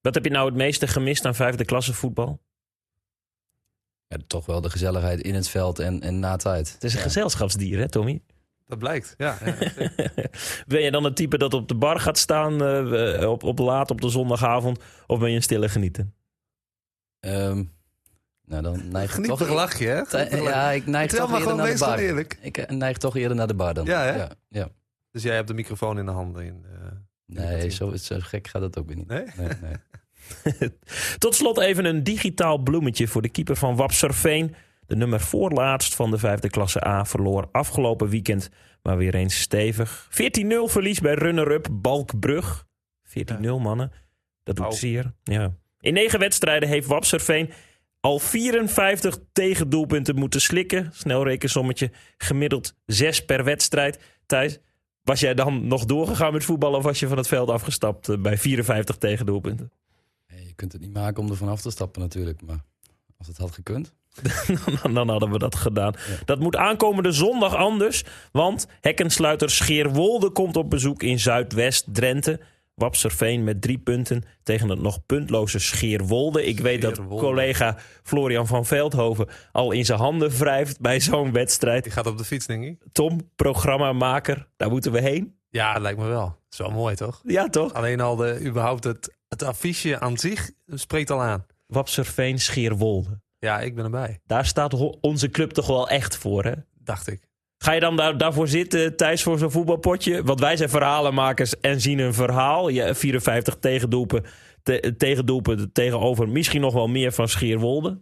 [0.00, 2.40] wat heb je nou het meeste gemist aan vijfde klasse voetbal?
[4.06, 6.72] Ja, toch wel de gezelligheid in het veld en, en na tijd.
[6.72, 7.04] Het is een Ja.
[7.04, 8.22] gezelschapsdier, hè Tommy?
[8.66, 9.14] Dat blijkt.
[9.18, 9.38] Ja,
[10.66, 13.90] ben je dan het type dat op de bar gaat staan eh, op, op laat
[13.90, 14.82] op de zondagavond?
[15.06, 16.14] Of ben je een stille genieten?
[17.20, 17.64] Ehm,
[18.50, 19.38] Nou, dan neig ik toch...
[19.38, 20.18] toch lachje, hè?
[20.36, 21.98] Ja, ik neig Vertel toch maar eerder gewoon, naar de bar.
[21.98, 22.38] eerlijk.
[22.40, 23.84] Ik eh, neig toch eerder naar de bar dan.
[23.84, 24.16] Ja, hè?
[24.16, 24.68] Ja, ja.
[25.10, 26.44] Dus jij hebt de microfoon in de handen.
[26.44, 26.88] In, eh,
[27.26, 29.08] Nee, zo, zo gek gaat het ook weer niet.
[29.08, 29.24] Nee?
[29.36, 30.70] nee, nee.
[31.18, 34.54] Tot slot even een digitaal bloemetje voor de keeper van Wapserveen.
[34.86, 38.50] De nummer voorlaatst van de vijfde klasse A verloor afgelopen weekend
[38.82, 40.08] maar weer eens stevig.
[40.10, 40.12] 14-0
[40.64, 42.66] verlies bij runner-up Balkbrug.
[43.08, 43.92] 14-0 mannen,
[44.42, 44.74] dat doet Au.
[44.74, 45.12] zeer.
[45.22, 45.54] Ja.
[45.80, 47.50] In negen wedstrijden heeft Wapserveen
[48.00, 50.90] al 54 tegendoelpunten moeten slikken.
[50.92, 53.98] Snelrekensommetje, gemiddeld 6 per wedstrijd.
[54.26, 54.58] Thijs,
[55.02, 58.18] was jij dan nog doorgegaan met voetballen of was je van het veld afgestapt eh,
[58.18, 59.72] bij 54 tegendoelpunten?
[60.28, 62.42] Nee, je kunt het niet maken om er vanaf te stappen natuurlijk.
[62.42, 62.64] Maar
[63.18, 63.92] als het had gekund.
[64.82, 65.94] dan, dan hadden we dat gedaan.
[65.96, 66.14] Ja.
[66.24, 68.04] Dat moet aankomende zondag anders.
[68.32, 72.40] Want hekkensluiter Scheerwolde komt op bezoek in Zuidwest-Drenthe.
[72.80, 76.44] Wapserveen met drie punten tegen het nog puntloze Scheerwolde.
[76.46, 77.24] Ik weet dat Scheerwolde.
[77.24, 81.82] collega Florian van Veldhoven al in zijn handen wrijft bij zo'n wedstrijd.
[81.82, 82.82] die gaat op de fiets, denk ik.
[82.92, 85.34] Tom, programmamaker, daar moeten we heen.
[85.50, 86.24] Ja, lijkt me wel.
[86.24, 87.20] Dat is wel mooi, toch?
[87.24, 87.72] Ja, toch?
[87.72, 91.46] Alleen al de, überhaupt het, het affiche aan zich spreekt al aan.
[91.66, 93.20] Wapserveen, Scheerwolde.
[93.38, 94.20] Ja, ik ben erbij.
[94.26, 96.54] Daar staat onze club toch wel echt voor, hè?
[96.74, 97.28] Dacht ik.
[97.62, 100.22] Ga je dan daar, daarvoor zitten, Thijs, voor zo'n voetbalpotje?
[100.22, 102.68] Want wij zijn verhalenmakers en zien een verhaal.
[102.68, 104.24] Ja, 54 tegendoelpen,
[104.62, 108.00] te, tegendoelpen tegenover misschien nog wel meer van Scheerwolde.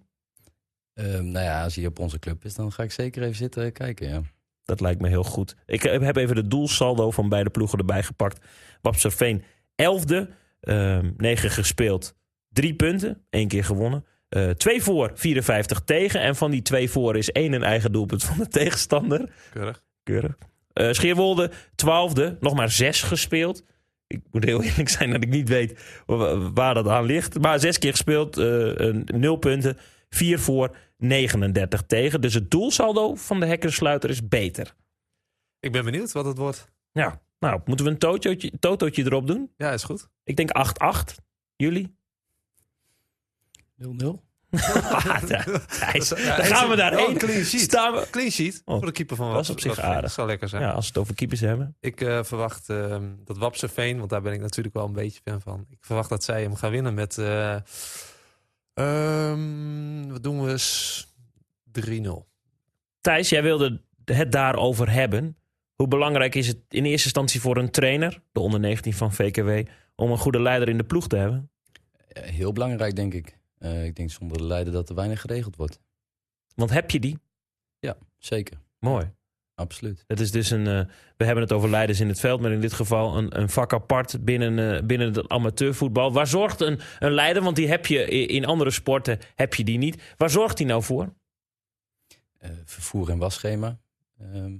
[0.94, 3.72] Ehm, nou ja, als hij op onze club is, dan ga ik zeker even zitten
[3.72, 4.08] kijken.
[4.08, 4.22] Ja.
[4.64, 5.56] Dat lijkt me heel goed.
[5.66, 8.46] Ik eh, heb even de doelsaldo van beide ploegen erbij gepakt.
[8.82, 9.42] Wapserveen
[9.82, 10.28] 11e,
[10.60, 12.14] ehm 9 gespeeld,
[12.48, 14.04] 3 punten, één keer gewonnen.
[14.28, 16.20] Eh 2 voor, 54 tegen.
[16.20, 19.32] En van die 2 voor is één een eigen doelpunt van de tegenstander.
[19.52, 19.82] Keurig.
[20.02, 20.38] Keurig.
[20.72, 23.64] Eh Scheerwolde, twaalfde, nog maar zes gespeeld.
[24.06, 27.38] Ik moet heel eerlijk zijn dat ik niet weet wa- waar dat aan ligt.
[27.40, 29.76] Maar zes keer gespeeld, een- nul punten.
[30.10, 32.20] Vier voor, 39 tegen.
[32.20, 34.74] Dus het doelsaldo van de hekkersluiter is beter.
[35.60, 36.68] Ik ben benieuwd wat het wordt.
[36.92, 39.50] Ja, nou, moeten we een totootje, totootje erop doen?
[39.56, 40.08] Ja, is goed.
[40.24, 41.14] Ik denk 8-8.
[41.56, 41.96] Jullie?
[43.82, 44.26] 0-0.
[45.28, 47.18] Ja, Thijs, Ja, Dan gaan we daarheen.
[47.18, 47.60] Clean sheet.
[47.60, 48.06] Staan we...
[48.10, 50.10] Clean sheet Oh, voor de keeper van dat is op zich dat aardig.
[50.12, 50.62] zou lekker zijn.
[50.62, 51.76] Ja, als we het over keepers hebben.
[51.80, 55.40] Ik eh, verwacht ehm, dat Wapseveen, want daar ben ik natuurlijk wel een beetje fan
[55.40, 55.66] van.
[55.70, 57.18] Ik verwacht dat zij hem gaan winnen met...
[57.18, 57.56] eh,
[58.74, 60.50] ehm, wat doen we?
[60.50, 61.06] eens?
[61.80, 62.08] 3-0.
[63.00, 65.36] Thijs, jij wilde het daarover hebben.
[65.74, 69.50] Hoe belangrijk is het in eerste instantie voor een trainer, de onder 19 van VKW,
[69.94, 71.50] om een goede leider in de ploeg te hebben?
[72.08, 73.37] Ja, heel belangrijk, denk ik.
[73.58, 75.80] Eh, ik denk zonder de leider dat er weinig geregeld wordt.
[76.54, 77.18] Want heb je die?
[78.18, 79.12] Zeker, Mooi.
[79.54, 80.04] absoluut.
[80.06, 80.84] Het is dus een, eh,
[81.16, 83.72] we hebben het over leiders in het veld, maar in dit geval een, een vak
[83.72, 86.12] apart binnen, eh, binnen het amateurvoetbal.
[86.12, 89.78] Waar zorgt een, een leider, want die heb je in andere sporten, heb je die
[89.78, 90.14] niet.
[90.16, 91.14] Waar zorgt die nou voor?
[92.64, 93.78] Vervoer en wasschema.
[94.18, 94.56] Ehm,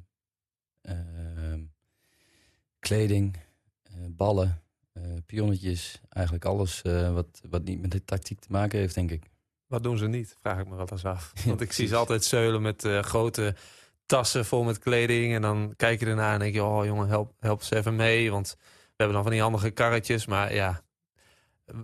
[0.80, 1.62] ehm,
[2.78, 3.36] kleding,
[4.08, 4.62] ballen,
[5.28, 6.00] pionnetjes.
[6.08, 9.22] Eigenlijk alles eh, wat, wat niet met de tactiek te maken heeft, denk ik.
[9.66, 10.36] Wat doen ze niet?
[10.40, 11.32] Vraag ik me wel eens af.
[11.46, 13.54] Want ik zie ze altijd zeulen met eh, grote
[14.06, 15.34] tassen vol met kleding.
[15.34, 18.30] En dan kijk je ernaar en denk je, oh jongen, help, help ze even mee.
[18.30, 20.26] Want we hebben dan van die handige karretjes.
[20.26, 20.82] Maar ja,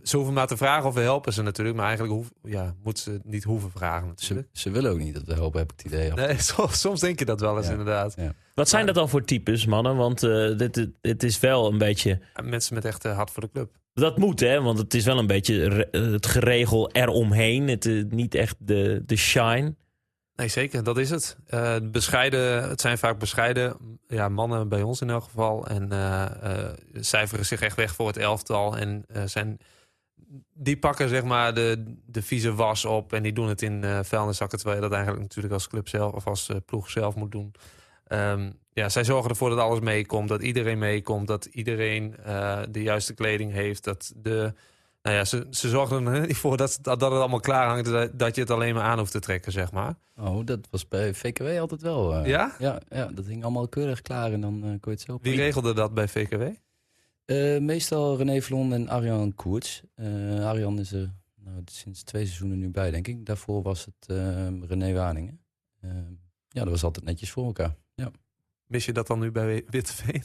[0.03, 1.77] ze hoeven maar te vragen of we helpen ze natuurlijk.
[1.77, 4.49] Maar eigenlijk hoef, ja, moeten ze het niet hoeven vragen Ze, natuurlijk.
[4.53, 6.13] ze willen ook niet dat we helpen, heb ik het idee.
[6.13, 7.73] Nee, soms, soms denk je dat wel eens Ja.
[7.73, 8.15] inderdaad.
[8.55, 9.97] Wat zijn dat dan voor types, mannen?
[9.97, 13.71] Want eh, dit, is wel een beetje Mensen met echt eh, hart voor de club.
[13.95, 14.63] Dat moet, hè?
[14.63, 17.69] Want het is wel een beetje re- eh, het geregel eromheen.
[17.69, 19.75] Het niet echt de, de shine.
[20.37, 21.37] Nee, zeker, dat is het.
[21.47, 23.77] Eh, bescheiden, het zijn vaak bescheiden
[24.09, 25.67] ja, mannen bij ons in elk geval.
[25.67, 28.77] En eh, eh, cijferen zich echt weg voor het elftal.
[28.77, 29.59] En zijn,
[30.53, 33.13] die pakken zeg maar de, de vieze was op.
[33.13, 34.59] En die doen het in vuilniszakken.
[34.59, 37.55] Terwijl je dat eigenlijk natuurlijk als club zelf of als ploeg zelf moet doen.
[38.07, 40.29] Ehm, ja, zij zorgen ervoor dat alles meekomt.
[40.29, 41.27] Dat iedereen meekomt.
[41.27, 42.15] Dat iedereen
[42.71, 43.85] de juiste kleding heeft.
[43.85, 44.53] Dat de...
[45.05, 47.91] Nou ja, ze, ze zorgen er niet voor dat, dat het allemaal klaar hangt.
[47.91, 49.95] Dat, dat je het alleen maar aan hoeft te trekken, zeg maar.
[50.17, 52.15] Oh, dat was bij VKW altijd wel.
[52.15, 52.27] eh.
[52.27, 52.55] Ja?
[52.59, 55.19] Ja, ja, dat hing allemaal keurig klaar en dan eh, kon je het zo...
[55.23, 56.43] Wie regelde dat bij VKW?
[57.25, 59.83] Eh, meestal René Vlon en Arjan Koerts.
[60.41, 63.27] Arjan is er nou, sinds twee seizoenen nu bij, denk ik.
[63.27, 65.41] Daarvoor was het eh, René Waningen.
[65.81, 65.91] Eh,
[66.49, 67.75] ja, dat was altijd netjes voor elkaar.
[67.95, 68.11] Ja,
[68.67, 70.23] Mis je dat dan nu bij Witteveen?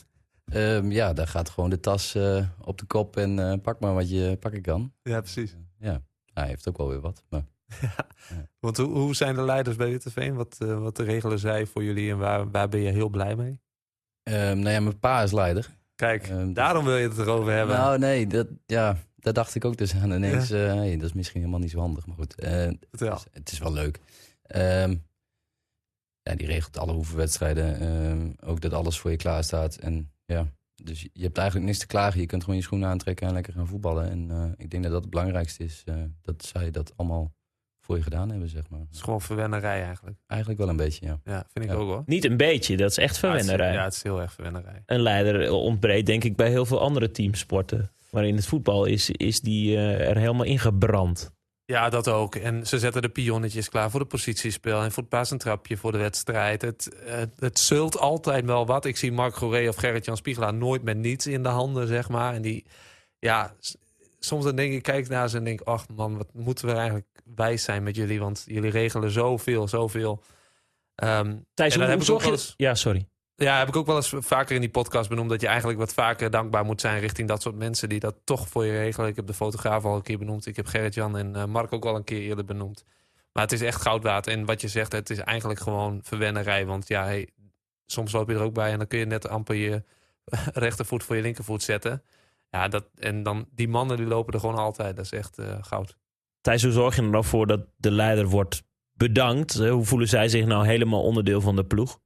[0.49, 3.93] Ehm, ja daar gaat gewoon de tas eh, op de kop en eh, pak maar
[3.93, 4.93] wat je pakken kan.
[5.03, 5.55] Ja, precies.
[5.79, 6.01] ja,
[6.33, 7.23] hij heeft ook wel weer wat.
[7.29, 7.43] Maar
[8.59, 10.35] Want hoe, hoe zijn de leiders bij Witteveen?
[10.35, 13.59] Wat, eh, wat regelen zij voor jullie en waar, waar ben je heel blij mee?
[14.23, 15.77] Ehm, nou ja, mijn pa is leider.
[15.95, 17.75] Kijk, Ehm, daarom wil je het erover hebben.
[17.75, 20.11] Nou, nee, dat, ja, daar dacht ik ook dus aan.
[20.17, 22.35] Ineens, eh, hey, dat is misschien helemaal niet zo handig, maar goed.
[22.35, 22.71] eh,
[23.31, 23.99] het, is, wel leuk.
[26.21, 28.35] Ja, die regelt alle oefenwedstrijden.
[28.45, 29.75] ook dat alles voor je klaar staat.
[29.75, 30.47] En ja,
[30.83, 32.19] dus je hebt eigenlijk niks te klagen.
[32.19, 34.09] Je kunt gewoon je schoenen aantrekken en lekker gaan voetballen.
[34.09, 35.81] En eh, ik denk dat dat het belangrijkste is.
[35.85, 37.33] eh, dat zij dat allemaal
[37.81, 38.79] voor je gedaan hebben, zeg maar.
[38.79, 40.17] Het is gewoon verwennerij eigenlijk.
[40.27, 41.19] Eigenlijk wel een beetje, ja.
[41.23, 41.77] Ja, vind ik Ja.
[41.77, 42.03] ook hoor.
[42.05, 43.73] Niet een beetje, dat is echt verwennerij.
[43.73, 44.83] Ja, het is heel erg verwennerij.
[44.85, 47.91] Een leider ontbreekt denk ik bij heel veel andere teamsporten.
[48.11, 51.31] Maar in het voetbal is, is die eh, er helemaal ingebrand.
[51.69, 52.35] Ja, dat ook.
[52.35, 55.77] En ze zetten de pionnetjes klaar voor de positiespel en voor het paas en trapje
[55.77, 56.61] voor de wedstrijd.
[56.61, 58.85] Het, het, het zult altijd wel wat.
[58.85, 62.33] Ik zie Mark Goré of Gerrit-Jan Spiegelaar nooit met niets in de handen, zeg maar.
[62.33, 62.65] En die,
[63.19, 63.55] ja,
[64.19, 67.07] soms dan denk ik, kijk naar ze en denk, ach man, wat moeten we eigenlijk
[67.35, 70.23] wijs zijn met jullie, want jullie regelen zoveel, zoveel.
[70.95, 72.53] Ehm, Thijs, hoe, hoe zorg je...
[72.55, 73.07] Ja, sorry.
[73.39, 75.93] Ja, heb ik ook wel eens vaker in die podcast benoemd dat je eigenlijk wat
[75.93, 79.09] vaker dankbaar moet zijn richting dat soort mensen die dat toch voor je regelen.
[79.09, 80.45] Ik heb de fotograaf al een keer benoemd.
[80.45, 82.85] Ik heb Gerrit-Jan en eh, Mark ook al een keer eerder benoemd.
[83.33, 84.27] Maar het is echt goud waard.
[84.27, 86.65] En wat je zegt, het is eigenlijk gewoon verwennerij.
[86.65, 87.29] Want ja, hey,
[87.85, 89.83] soms loop je er ook bij en dan kun je net amper je
[90.53, 92.03] rechtervoet voor je linkervoet zetten.
[92.49, 94.95] Ja, dat, en dan die mannen die lopen er gewoon altijd.
[94.95, 95.97] Dat is echt eh, goud.
[96.41, 99.53] Thijs, hoe zorg je er nou voor dat de leider wordt bedankt?
[99.53, 101.99] Hoe voelen zij zich nou helemaal onderdeel van de ploeg?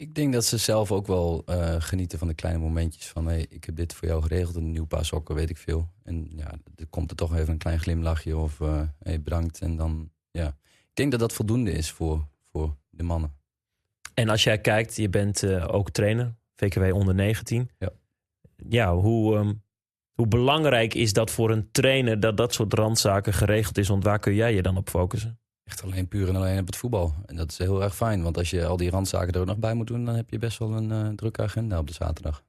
[0.00, 3.06] Ik denk dat ze zelf ook wel eh, genieten van de kleine momentjes.
[3.06, 5.88] Van hey, ik heb dit voor jou geregeld, een nieuw paar sokken, weet ik veel.
[6.02, 9.60] En ja, er komt er toch even een klein glimlachje of eh, hey, bedankt.
[9.60, 10.46] En dan, ja.
[10.62, 13.34] Ik denk dat dat voldoende is voor, voor de mannen.
[14.14, 17.70] En als jij kijkt, je bent eh, ook trainer, VKW onder 19.
[17.78, 17.90] Ja.
[18.68, 19.52] Ja, hoe, ehm,
[20.12, 23.88] hoe belangrijk is dat voor een trainer dat dat soort randzaken geregeld is?
[23.88, 25.40] Want waar kun jij je dan op focussen?
[25.70, 27.14] Echt alleen puur en alleen op het voetbal.
[27.26, 29.58] En dat is heel erg fijn, want als je al die randzaken er ook nog
[29.58, 32.44] bij moet doen, dan heb je best wel een eh, drukke agenda op de zaterdag.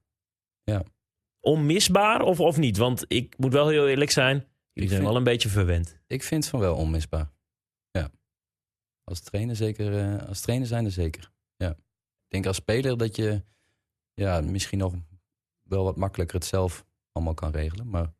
[1.39, 2.77] Onmisbaar of, of niet?
[2.77, 4.35] Want ik moet wel heel eerlijk zijn,
[4.73, 5.99] jullie zijn vind- wel een beetje verwend.
[6.07, 7.29] Ik vind van wel onmisbaar.
[7.91, 8.11] Ja.
[9.03, 11.31] Als trainer zeker, eh, als trainer zijn er zeker.
[11.55, 11.69] Ja.
[11.69, 13.43] Ik denk als speler dat je
[14.13, 14.93] ja, misschien nog
[15.63, 17.89] wel wat makkelijker het zelf allemaal kan regelen.
[17.89, 18.13] Maar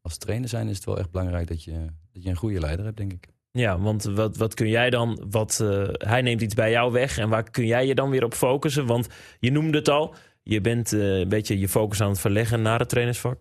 [0.00, 2.84] als trainer zijn is het wel echt belangrijk dat je, dat je een goede leider
[2.84, 3.33] hebt, denk ik.
[3.58, 7.18] Ja, want wat, wat kun jij dan, wat, eh, hij neemt iets bij jou weg
[7.18, 8.86] en waar kun jij je dan weer op focussen?
[8.86, 12.62] Want je noemde het al, je bent eh, een beetje je focus aan het verleggen
[12.62, 13.38] naar het trainersvak.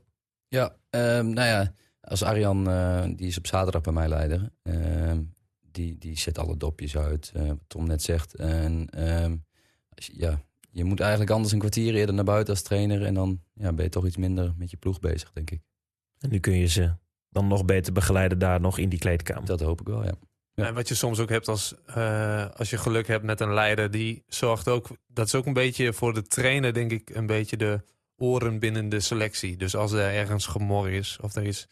[0.48, 4.50] Ja, ehm, nou ja, als Arjan, eh, die is op zaterdag bij mij leider.
[4.64, 5.22] ehm,
[5.72, 8.36] die, die zet alle dopjes uit, wat Tom net zegt.
[8.36, 9.36] En ehm,
[9.96, 13.06] als je, ja, je moet eigenlijk anders een kwartier eerder naar buiten als trainer.
[13.06, 15.62] En dan ja, ben je toch iets minder met je ploeg bezig, denk ik.
[16.20, 16.94] En nu kun je ze
[17.34, 19.46] dan nog beter begeleiden daar nog in die kleedkamer.
[19.46, 20.14] Dat hoop ik wel, ja.
[20.56, 20.66] Ja.
[20.66, 23.92] En wat je soms ook hebt als, eh, als je geluk hebt met een leider,
[23.92, 27.58] die zorgt ook, dat is ook een beetje voor de trainer, denk ik, een beetje
[27.58, 27.82] de
[28.18, 29.58] oren binnen de selectie.
[29.58, 31.68] Dus als er ergens gemor is of er is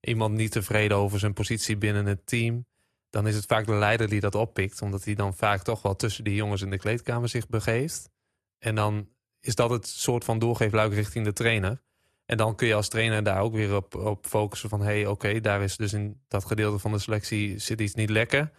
[0.00, 2.66] iemand niet tevreden over zijn positie binnen het team,
[3.10, 5.96] dan is het vaak de leider die dat oppikt, omdat hij dan vaak toch wel
[5.96, 8.10] tussen die jongens in de kleedkamer zich begeeft.
[8.58, 9.08] En dan
[9.40, 11.82] is dat het soort van doorgeefluik richting de trainer.
[12.28, 14.80] En dan kun je als trainer daar ook weer op, op focussen van...
[14.80, 18.10] hé, hey, oké, daar is dus in dat gedeelte van de selectie zit iets niet
[18.10, 18.50] lekker.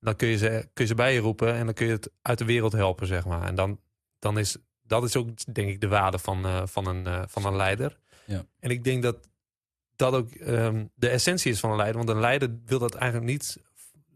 [0.00, 2.10] Dan kun je, ze, kun je ze bij je roepen en dan kun je het
[2.22, 3.42] uit de wereld helpen, zeg maar.
[3.42, 3.80] En dan,
[4.18, 4.56] dan is
[4.86, 7.98] dat is ook, denk ik, de waarde van, eh, van, een, eh, van een leider.
[8.24, 8.44] Ja.
[8.58, 9.28] En ik denk dat
[9.96, 11.96] dat ook ehm, de essentie is van een leider.
[11.96, 13.58] Want een leider wil dat eigenlijk niet...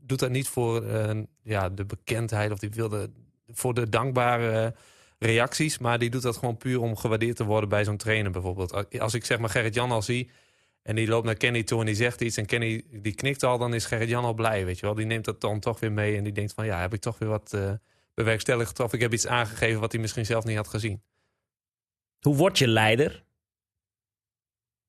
[0.01, 2.53] doet dat niet voor eh, ja, de bekendheid...
[2.53, 3.11] of die wil de,
[3.47, 4.75] voor de dankbare
[5.19, 5.79] reacties...
[5.79, 8.99] maar die doet dat gewoon puur om gewaardeerd te worden bij zo'n trainer bijvoorbeeld.
[9.01, 10.31] Als ik zeg maar Gerrit-Jan al zie...
[10.83, 12.37] en die loopt naar Kenny toe en die zegt iets...
[12.37, 14.95] en Kenny die knikt al, dan is Gerrit-Jan al blij, weet je wel.
[14.95, 16.67] Die neemt dat dan toch weer mee en die denkt van...
[16.67, 17.73] ja, heb ik toch weer wat eh
[18.19, 18.99] bewerkstelligd getroffen.
[18.99, 21.03] Ik heb iets aangegeven wat hij misschien zelf niet had gezien.
[22.21, 23.09] Hoe word je leider?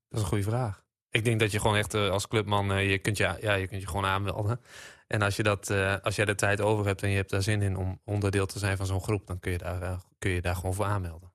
[0.07, 0.83] Dat is een goede vraag.
[1.09, 3.67] Ik denk dat je gewoon echt eh, als clubman, eh, je, kunt je, ja, je
[3.67, 4.61] kunt je gewoon aanmelden.
[5.09, 7.41] En als, je dat, eh, als jij de tijd over hebt en je hebt daar
[7.41, 10.41] zin in om onderdeel te zijn van zo'n groep, dan kun je, daar, kun je
[10.41, 11.31] daar gewoon voor aanmelden.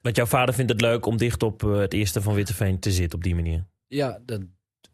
[0.00, 2.92] Want jouw vader vindt het leuk om dicht op eh, het eerste van Witteveen te
[2.92, 3.66] zitten op die manier.
[3.86, 4.40] Ja, dat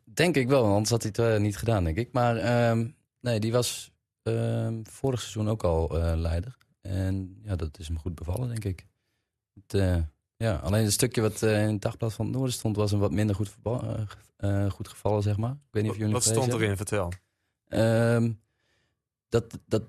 [0.05, 2.13] denk ik wel, anders had hij het eh, niet gedaan, denk ik.
[2.13, 2.89] Maar ehm,
[3.21, 6.57] nee, die was ehm, vorig seizoen ook al eh, leider.
[6.81, 8.87] En ja, dat is hem goed bevallen, denk ik.
[9.55, 9.97] Het, eh,
[10.39, 13.01] ja, alleen het stukje wat eh, in het dagblad van het Noorden stond, was hem
[13.01, 14.01] wat minder goed, eh,
[14.37, 15.51] eh, goed gevallen, zeg maar.
[15.51, 16.77] Ik weet niet of jullie Wat stond erin?
[16.77, 17.13] Vertel.
[17.69, 18.31] Ehm,
[19.29, 19.83] dat, dat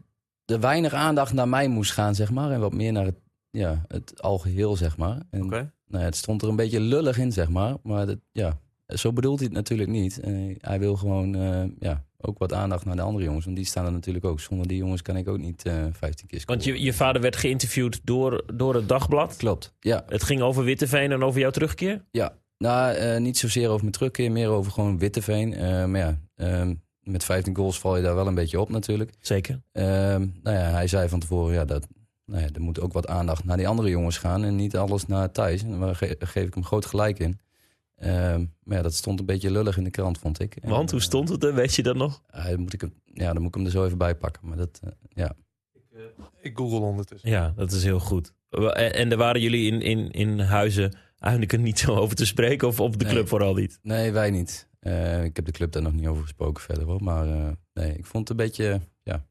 [0.46, 2.52] er weinig aandacht naar mij moest gaan, zeg maar.
[2.52, 3.20] En wat meer naar het,
[3.52, 5.22] ja, het algeheel, zeg maar.
[5.30, 7.76] En nou ja, het stond er een beetje lullig in, zeg maar.
[7.84, 10.20] Maar dat, ja, zo bedoelt hij het natuurlijk niet.
[10.20, 13.46] Eh, hij wil gewoon eh, ja, ook wat aandacht naar de andere jongens.
[13.46, 14.40] Want die staan er natuurlijk ook.
[14.40, 16.62] Zonder die jongens kan ik ook niet eh 15 keer scoren.
[16.62, 19.36] Want je, je vader werd geïnterviewd door, door het dagblad.
[19.38, 20.04] Klopt, ja.
[20.08, 22.06] Het ging over Witteveen en over jouw terugkeer.
[22.12, 25.50] Ja, nou, niet zozeer over mijn terugkeer, meer over gewoon Witteveen.
[25.92, 26.74] Maar ja, ehm,
[27.10, 29.12] met 15 goals val je daar wel een beetje op natuurlijk.
[29.20, 29.62] Zeker.
[29.72, 31.88] Ehm, nou ja, hij zei van tevoren, ja, dat,
[32.26, 35.06] nou ja, er moet ook wat aandacht naar die andere jongens gaan en niet alles
[35.06, 35.64] naar Thijs.
[35.64, 37.40] En daar ge- geef ik hem groot gelijk in.
[37.96, 40.56] Ehm, maar ja, dat stond een beetje lullig in de krant, vond ik.
[40.56, 41.54] En, Want hoe eh, stond het er?
[41.54, 42.22] Weet je dat nog?
[42.28, 44.48] eh, dan moet ik hem, ja, dan moet ik hem er zo even bij pakken.
[44.48, 45.34] Maar dat, eh, ja.
[46.42, 47.30] Ik google ondertussen.
[47.30, 48.34] Ja, dat is heel goed.
[48.50, 52.26] En, en daar waren jullie in, in, in Huizen eigenlijk er niet zo over te
[52.26, 52.68] spreken?
[52.68, 53.14] Of op de Nee.
[53.14, 53.80] club vooral niet?
[53.82, 54.68] Nee, wij niet.
[54.80, 57.04] Eh, ik heb de club daar nog niet over gesproken verder hoor.
[57.04, 59.26] Maar eh, nee, ik vond het een beetje ja,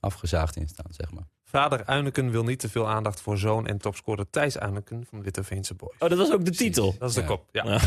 [0.00, 1.24] afgezaagd in staan, zeg maar.
[1.44, 5.74] Vader Uineken wil niet te veel aandacht voor zoon en topscorer Thijs Uineken van Witteveense
[5.74, 5.94] Boys.
[5.98, 6.94] Oh, dat was ook de titel.
[6.98, 7.26] Dat is de Ja.
[7.26, 7.48] kop.
[7.52, 7.64] Ja.
[7.64, 7.80] Ja,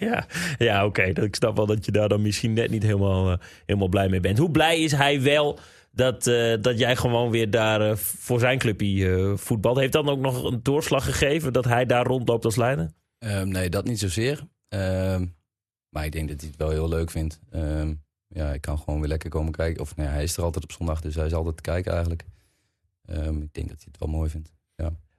[0.08, 0.26] ja.
[0.58, 1.12] ja oké.
[1.12, 4.08] Dat Ik snap wel dat je daar dan misschien net niet helemaal, eh, helemaal blij
[4.08, 4.38] mee bent.
[4.38, 5.58] Hoe blij is hij wel
[5.90, 9.78] dat, eh, dat jij gewoon weer daar voor zijn clubje eh, voetbalt?
[9.78, 12.90] Heeft dat ook nog een doorslag gegeven dat hij daar rondloopt als leider?
[13.18, 14.42] Ehm, nee, dat niet zozeer.
[15.94, 17.40] Maar ik denk dat hij het wel heel leuk vindt.
[17.50, 17.94] Ehm,
[18.28, 19.82] ja, ik kan gewoon weer lekker komen kijken.
[19.82, 22.24] Of nee, hij is er altijd op zondag, dus hij is altijd te kijken eigenlijk.
[23.06, 24.52] Ehm, ik denk dat hij het wel mooi vindt.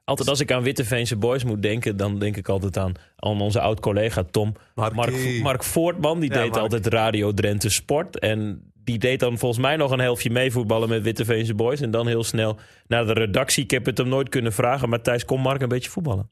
[0.04, 3.60] Altijd als ik aan Witteveense Boys moet denken, dan denk ik altijd aan, aan onze
[3.60, 4.54] oud-collega Tom.
[4.76, 4.96] Mark.
[5.42, 6.62] Mark Voortman, die Ja, deed Mark.
[6.62, 8.20] altijd Radio Drenthe Sport.
[8.20, 11.82] En die deed dan volgens mij nog een helftje meevoetballen met Witteveense Boys.
[11.82, 12.58] En dan heel snel
[12.88, 13.64] naar de redactie.
[13.64, 16.30] Ik heb het hem nooit kunnen vragen, maar Thijs, kon Mark een beetje voetballen?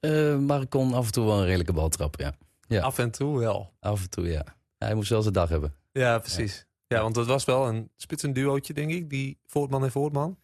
[0.00, 2.34] Eh, maar ik kon af en toe wel een redelijke bal trappen, ja.
[2.68, 2.82] Ja.
[2.82, 3.72] Af en toe wel.
[3.80, 4.44] Af en toe, ja.
[4.78, 5.74] Hij moest wel zijn dag hebben.
[5.92, 6.66] Ja, precies.
[6.86, 9.10] Ja, want dat was wel een spitsenduootje, denk ik.
[9.10, 10.38] Die Voortman en Voortman.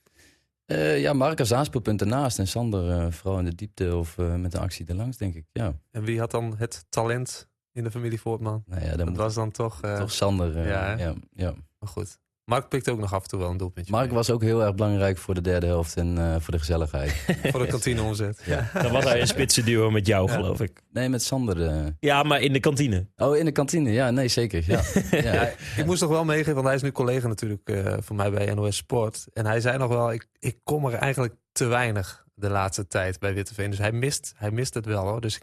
[0.65, 2.39] Eh, ja, Mark als aanspeelpunt ernaast.
[2.39, 5.45] En Sander eh, vooral in de diepte of eh, met de actie erlangs, denk ik.
[5.53, 8.63] Ja, En wie had dan het talent in de familie Voortman?
[8.67, 9.81] nou ja, Dat was dan toch...
[9.81, 10.67] toch Sander.
[10.69, 12.19] ja, ja, ja, Maar goed.
[12.49, 13.93] Mark pikt ook nog af en toe wel een doelpuntje.
[13.93, 14.15] Mark mee.
[14.15, 17.13] was ook heel erg belangrijk voor de derde helft en eh, voor de gezelligheid.
[17.51, 18.43] Voor de kantine omzet.
[18.45, 18.71] ja.
[18.83, 20.35] Dan was hij een spitse duo met jou, Ja.
[20.37, 20.83] geloof ik.
[20.93, 21.67] Nee, met Sander.
[21.69, 21.87] eh.
[22.01, 23.07] Ja, maar in de kantine.
[23.17, 23.91] Oh, in de kantine.
[23.93, 24.63] Ja, nee, zeker.
[24.67, 24.81] Ja.
[25.11, 25.33] ja.
[25.33, 28.31] Ja, ik moest nog wel meegeven, want hij is nu collega natuurlijk eh van mij
[28.31, 29.27] bij NOS Sport.
[29.33, 33.19] En hij zei nog wel, ik, ik kom er eigenlijk te weinig de laatste tijd
[33.19, 33.71] bij Witteveen.
[33.71, 35.21] Dus hij mist, hij mist het wel hoor.
[35.21, 35.43] Dus ik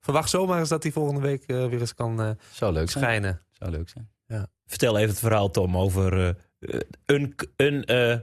[0.00, 3.04] verwacht zomaar eens dat hij volgende week weer eens kan eh, Zou leuk zijn.
[3.04, 3.40] schijnen.
[3.52, 4.10] Zou leuk zijn.
[4.68, 8.18] Vertel even het verhaal, Tom, over eh, eh, een, een eh,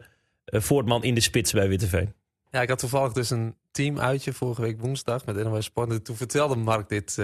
[0.46, 2.14] Voortman in de spits bij Witteveen.
[2.50, 5.92] Ja, ik had toevallig dus een teamuitje vorige week woensdag met NOS Sport.
[5.92, 7.16] En toen vertelde Mark dit,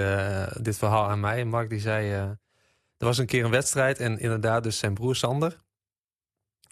[0.62, 1.39] dit verhaal aan mij.
[1.39, 2.38] En Mark die zei, er
[2.98, 5.58] was een keer een wedstrijd en inderdaad dus zijn broer Sander.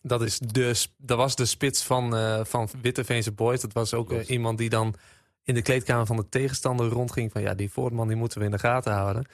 [0.02, 3.62] Dat, is de, dat was de spits van, van Witteveense Boys.
[3.62, 4.96] Dat was ook iemand die dan
[5.44, 7.32] in de kleedkamer van de tegenstander rondging.
[7.32, 9.26] Van ja, die Voortman die moeten we in de gaten houden.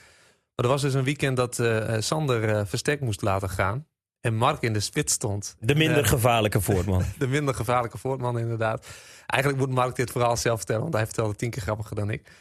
[0.55, 3.85] Maar er was dus een weekend dat eh, Sander eh versterkt moest laten gaan.
[4.21, 5.55] En Mark in de spits stond.
[5.59, 7.03] De minder Eh, gevaarlijke Voortman.
[7.17, 8.87] de minder gevaarlijke Voortman, inderdaad.
[9.25, 12.31] Eigenlijk moet Mark dit verhaal zelf vertellen, want hij vertelde tien keer grappiger dan ik.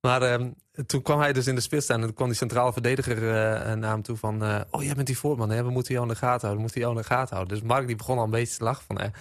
[0.00, 0.50] Maar ehm,
[0.86, 3.74] toen kwam hij dus in de spits staan en toen kwam die centrale verdediger eh,
[3.74, 4.44] naar hem toe van...
[4.44, 5.64] eh, oh, jij bent die Voortman, hè?
[5.64, 7.58] we moeten jou in de gaten houden, we moeten jou in de gaten houden.
[7.58, 9.12] Dus Mark die begon al een beetje te lachen van...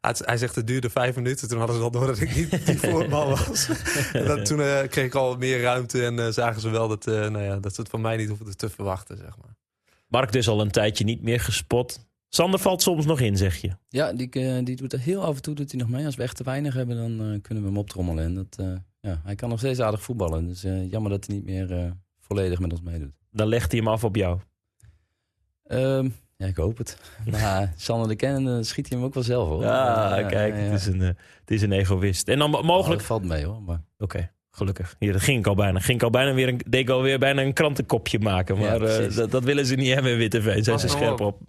[0.00, 2.66] hij, hij zegt het duurde vijf minuten, toen hadden ze al door dat ik niet
[2.66, 3.68] die Voortman was.
[4.12, 6.88] en dat, toen eh, kreeg ik al wat meer ruimte en eh, zagen ze wel
[6.88, 9.56] dat, eh, nou ja, dat ze het van mij niet hoefden te verwachten, zeg maar.
[10.08, 12.08] Mark dus al een tijdje niet meer gespot.
[12.32, 13.70] Sander valt soms nog in, zeg je.
[13.88, 14.28] Ja, die,
[14.64, 16.04] die doet er heel af en toe doet hij nog mee.
[16.04, 18.24] Als we echt te weinig hebben, dan kunnen we hem optrommelen.
[18.24, 20.46] En dat, eh, ja, hij kan nog steeds aardig voetballen.
[20.46, 23.12] Dus eh, jammer dat hij niet meer eh, volledig met ons meedoet.
[23.30, 24.40] Dan legt hij hem af op jou.
[25.64, 26.08] Ehm,
[26.40, 26.96] ja, ik hoop het.
[27.30, 29.62] Maar Sander de kennen, dan schiet hij hem ook wel zelf hoor.
[29.62, 30.70] Ja, kijk, ja, ja.
[30.70, 31.06] Het, is een, eh,
[31.40, 32.28] het is een egoïst.
[32.28, 32.98] En dan mo- Oh, mogelijk...
[32.98, 33.62] dat valt mee hoor.
[33.62, 34.96] Maar, Oké, gelukkig.
[34.98, 35.80] Hier, dat ging ik al bijna.
[35.80, 38.58] Ging ik al bijna weer een, deed ik alweer bijna een krantenkopje maken.
[38.58, 40.64] Maar eh, dat, dat willen ze niet hebben in Witteveen.
[40.64, 41.40] Zijn ze nou scherp op.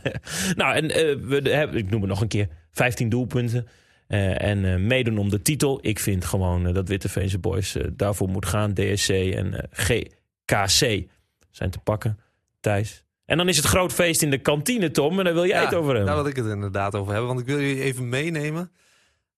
[0.60, 3.66] nou, en eh, we hebben, ik noem het nog een keer, 15 doelpunten.
[4.06, 5.78] Eh, en eh, meedoen om de titel.
[5.82, 8.74] Ik vind gewoon eh, dat Witteveense boys eh, daarvoor moet gaan.
[8.74, 11.08] DSC en eh, GKC
[11.50, 12.18] zijn te pakken.
[12.60, 13.04] Thijs.
[13.32, 15.18] En dan is het groot feest in de kantine, Tom.
[15.18, 16.06] En daar wil jij Ja, het over hebben.
[16.06, 17.28] Daar wil ik het inderdaad over hebben.
[17.28, 18.72] Want ik wil jullie even meenemen.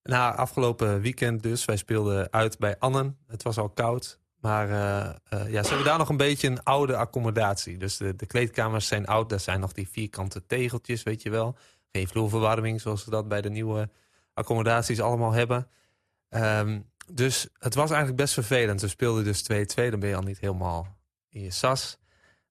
[0.03, 1.65] Na afgelopen weekend dus.
[1.65, 3.17] Wij speelden uit bij Annen.
[3.27, 4.19] Het was al koud.
[4.39, 7.77] Maar eh, eh, ja, ze hebben daar nog een beetje een oude accommodatie.
[7.77, 9.29] Dus de, de kleedkamers zijn oud.
[9.29, 11.57] Daar zijn nog die vierkante tegeltjes, weet je wel.
[11.91, 13.89] Geen vloerverwarming zoals we dat bij de nieuwe
[14.33, 15.67] accommodaties allemaal hebben.
[16.29, 16.79] Ehm,
[17.11, 18.81] dus het was eigenlijk best vervelend.
[18.81, 19.89] We speelden dus 2-2.
[19.89, 20.97] Dan ben je al niet helemaal
[21.29, 21.97] in je sas.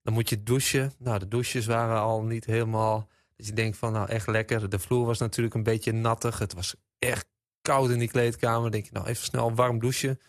[0.04, 0.92] Dan moet je douchen.
[0.98, 3.08] Nou, de douches waren al niet helemaal...
[3.36, 4.70] Dus je denkt van, nou echt lekker.
[4.70, 6.38] De vloer was natuurlijk een beetje nattig.
[6.38, 7.26] Het was echt
[7.62, 8.62] koud in die kleedkamer.
[8.62, 10.20] Dan denk je, nou even snel warm douchen.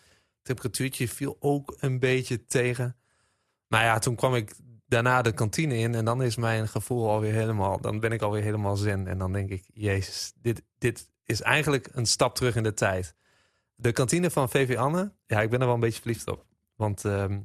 [0.41, 2.95] Temperatuurtje viel ook een beetje tegen.
[3.67, 4.55] Maar ja, toen kwam ik
[4.87, 8.43] daarna de kantine in en dan is mijn gevoel alweer helemaal, dan ben ik alweer
[8.43, 9.07] helemaal zen.
[9.07, 13.15] En dan denk ik, jezus, dit, dit is eigenlijk een stap terug in de tijd.
[13.75, 16.45] De kantine van VV Anne, ja, ik ben er wel een beetje verliefd op.
[16.75, 17.39] Want ehm,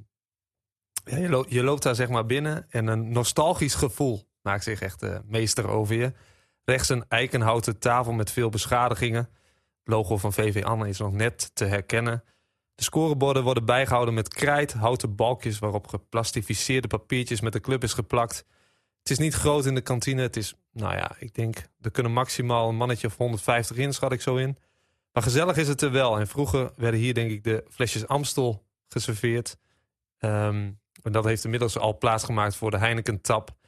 [1.05, 4.81] ja, je, lo- je loopt daar zeg maar binnen en een nostalgisch gevoel maakt zich
[4.81, 6.13] echt eh, meester over je.
[6.65, 9.21] Rechts een eikenhouten tafel met veel beschadigingen.
[9.79, 12.25] Het logo van VV Anne is nog net te herkennen.
[12.75, 17.93] De scoreborden worden bijgehouden met krijt, houten balkjes waarop geplastificeerde papiertjes met de club is
[17.93, 18.45] geplakt.
[18.99, 20.23] Het is niet groot in de kantine.
[20.23, 24.13] Het is, nou ja, ik denk, er kunnen maximaal een mannetje of 150 in, schat
[24.13, 24.57] ik zo in.
[25.13, 26.19] Maar gezellig is het er wel.
[26.19, 29.57] En vroeger werden hier, denk ik, de flesjes Amstel geserveerd.
[30.19, 30.71] Ehm,
[31.03, 33.59] en dat heeft inmiddels al plaatsgemaakt voor de Heineken tap.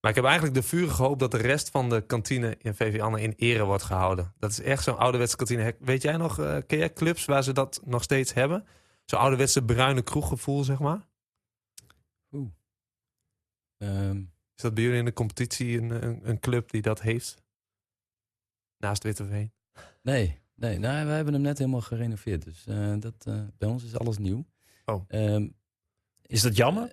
[0.00, 3.00] Maar ik heb eigenlijk de vurige hoop dat de rest van de kantine in VV
[3.00, 4.34] Anne in ere wordt gehouden.
[4.38, 5.76] Dat is echt zo'n ouderwetse kantine.
[5.78, 8.66] Weet jij nog, eh ken jij clubs waar ze dat nog steeds hebben?
[9.04, 11.06] Zo'n ouderwetse bruine kroeggevoel, zeg maar.
[13.78, 14.16] Ehm,
[14.56, 17.42] Is dat bij jullie in de competitie een, een, een club die dat heeft?
[18.78, 19.52] Naast Witteveen.
[20.02, 22.44] nee, nee nou, we hebben hem net helemaal gerenoveerd.
[22.44, 24.44] Dus eh, dat, eh, bij ons is alles nieuw.
[24.84, 25.04] Oh.
[25.08, 25.48] Ehm,
[26.28, 26.92] Is dat jammer?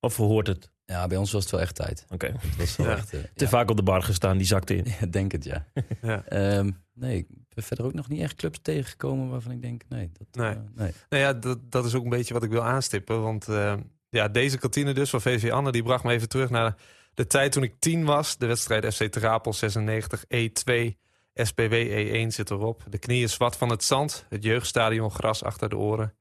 [0.00, 0.72] Of hoort het?
[0.86, 2.04] ja, bij ons was het wel echt tijd.
[2.08, 2.26] Oké.
[2.38, 2.96] Het was wel Ja.
[2.96, 3.12] echt...
[3.12, 3.48] eh, Te ja.
[3.50, 4.84] vaak op de bar gestaan, die zakte in.
[5.00, 5.66] Ja, denk het, ja.
[6.02, 6.24] Ja.
[6.24, 10.10] Ehm, nee, ik ben verder ook nog niet echt clubs tegengekomen waarvan ik denk, nee.
[10.12, 10.54] Dat, Nee.
[10.54, 10.92] eh, nee.
[11.08, 13.22] Nou ja, dat, dat is ook een beetje wat ik wil aanstippen.
[13.22, 13.74] Want eh,
[14.08, 16.74] ja, deze kantine dus van VV Anne, die bracht me even terug naar
[17.14, 18.38] de tijd toen ik tien was.
[18.38, 20.72] De wedstrijd FC Terapel 96 E2.
[21.34, 22.84] SPW E1 zit erop.
[22.88, 24.26] De knieën zwart van het zand.
[24.28, 26.14] Het jeugdstadion gras achter de oren.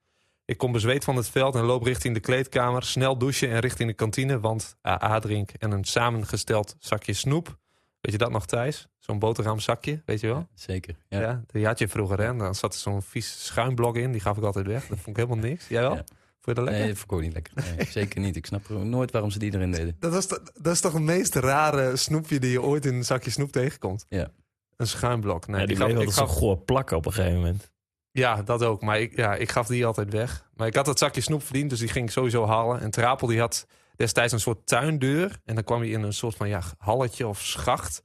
[0.46, 2.84] Ik kom bezweet van het veld en loop richting de kleedkamer.
[2.84, 4.40] Snel douchen en richting de kantine.
[4.40, 7.58] Want AA drink en een samengesteld zakje snoep.
[8.02, 8.88] Weet je dat nog, Thijs?
[9.00, 10.48] Zo'n boterhamzakje, weet je wel?
[10.54, 11.20] Zeker, Ja.
[11.22, 11.44] ja.
[11.48, 12.36] die had je vroeger, hè?
[12.36, 14.12] Dan zat er zo'n vies schuimblok in.
[14.12, 14.88] Die gaf ik altijd weg.
[14.88, 15.68] Dat vond ik helemaal niks.
[15.68, 15.96] Jij wel?
[15.96, 16.04] Ja.
[16.42, 16.80] Vond je dat lekker?
[16.84, 17.54] Nee, dat vond ik ook niet lekker.
[17.78, 18.36] Nee, zeker niet.
[18.36, 19.96] Ik snap nooit waarom ze die erin deden.
[20.00, 23.06] Dat, was to- dat is toch het meest rare snoepje die je ooit in een
[23.06, 24.06] zakje snoep tegenkomt?
[24.10, 24.32] Ja.
[24.78, 25.48] Een schuimblok.
[25.48, 27.72] Nee, ja, die gaf- bleef ik gaf, goor plakken op een gegeven moment.
[28.14, 28.82] Ja, dat ook.
[28.82, 30.50] Maar ik, ja, ik gaf die altijd weg.
[30.56, 32.80] Maar ik had dat zakje snoep verdiend, dus die ging ik sowieso halen.
[32.80, 35.40] En Trapel die had destijds een soort tuindeur.
[35.46, 38.04] En dan kwam je in een soort van ja, halletje of schacht.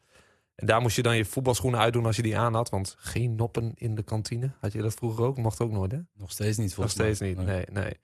[0.55, 2.71] En daar moest je dan je voetbalschoenen uitdoen als je die aan had.
[2.71, 4.53] Want geen noppen in de kantine.
[4.61, 5.37] Had je dat vroeger ook?
[5.37, 5.99] Mocht ook nooit, hè?
[6.15, 7.29] Nog steeds niet, Nog volgens steeds mij.
[7.29, 7.65] niet, nee.
[7.73, 7.97] nee.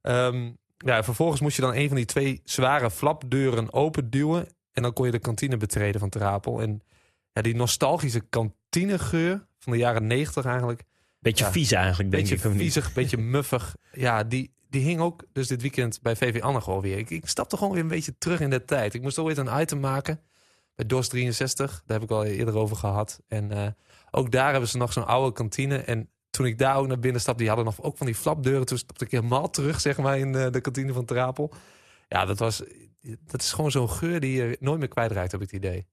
[0.00, 4.48] Ehm, ja, vervolgens moest je dan een van die twee zware flapdeuren open duwen.
[4.72, 6.60] En dan kon je de kantine betreden van Trapel.
[6.60, 6.82] En
[7.32, 10.82] ja, die nostalgische kantinegeur van de jaren negentig eigenlijk.
[11.20, 11.50] Beetje Ja.
[11.52, 12.52] vies eigenlijk, denk Beetje ik.
[12.54, 12.62] niet?
[12.62, 13.76] viezig, beetje muffig.
[13.92, 16.98] Ja, die, die hing ook dus dit weekend bij VV Anne gewoon weer.
[16.98, 18.94] Ik, ik stapte gewoon weer een beetje terug in de tijd.
[18.94, 20.20] Ik moest ooit een item maken
[20.74, 21.82] bij DOS 63.
[21.86, 23.20] Daar heb ik al eerder over gehad.
[23.28, 23.66] En eh,
[24.10, 25.76] ook daar hebben ze nog zo'n oude kantine.
[25.78, 28.66] En toen ik daar ook naar binnen stapte, die hadden nog ook van die flapdeuren.
[28.66, 31.52] Toen stapte ik helemaal terug, zeg maar, in eh, de kantine van Trapel.
[32.08, 32.62] Ja, dat was...
[33.26, 35.86] Dat is gewoon zo'n geur die je nooit meer kwijtraakt, heb ik het idee.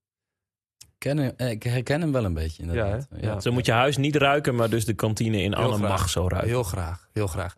[0.98, 3.08] Ken hem- eh, ik herken hem wel een beetje, inderdaad.
[3.10, 3.28] hè?
[3.28, 3.40] Ja.
[3.40, 5.90] Zo moet je huis niet ruiken, maar dus de kantine in Anne graag.
[5.90, 6.50] mag zo ruiken.
[6.50, 7.56] Heel graag, heel graag.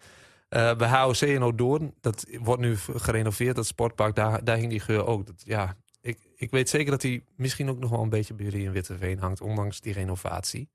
[0.49, 4.79] Eh, bij HOC in Ouddoorn, dat wordt nu gerenoveerd, dat sportpark, daar, daar hing die
[4.79, 5.25] geur ook.
[5.25, 8.45] Dat, ja, ik, ik weet zeker dat die misschien ook nog wel een beetje bij
[8.45, 10.69] jullie in Witteveen hangt, ondanks die renovatie.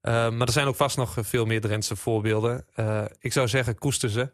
[0.00, 2.64] Eh, maar er zijn ook vast nog veel meer Drentse voorbeelden.
[2.74, 4.32] Eh, ik zou zeggen, koester ze.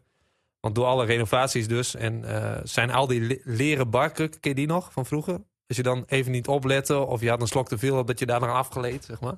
[0.59, 4.55] Want door alle renovaties dus, en eh, zijn al die le- leren barkrukken, ken je
[4.57, 5.41] die nog van vroeger?
[5.69, 8.25] Als je dan even niet oplette of je had een slok te veel, dat je
[8.25, 9.37] daar nog afgeleed, zeg maar.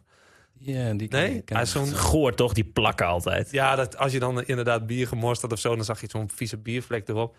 [0.53, 1.41] Ja, die Nee?
[1.41, 3.51] ken- zo'n Goor toch, die plakken altijd.
[3.51, 6.29] ja, dat, als je dan inderdaad bier gemorst had of zo, dan zag je zo'n
[6.29, 7.35] vieze biervlek erop.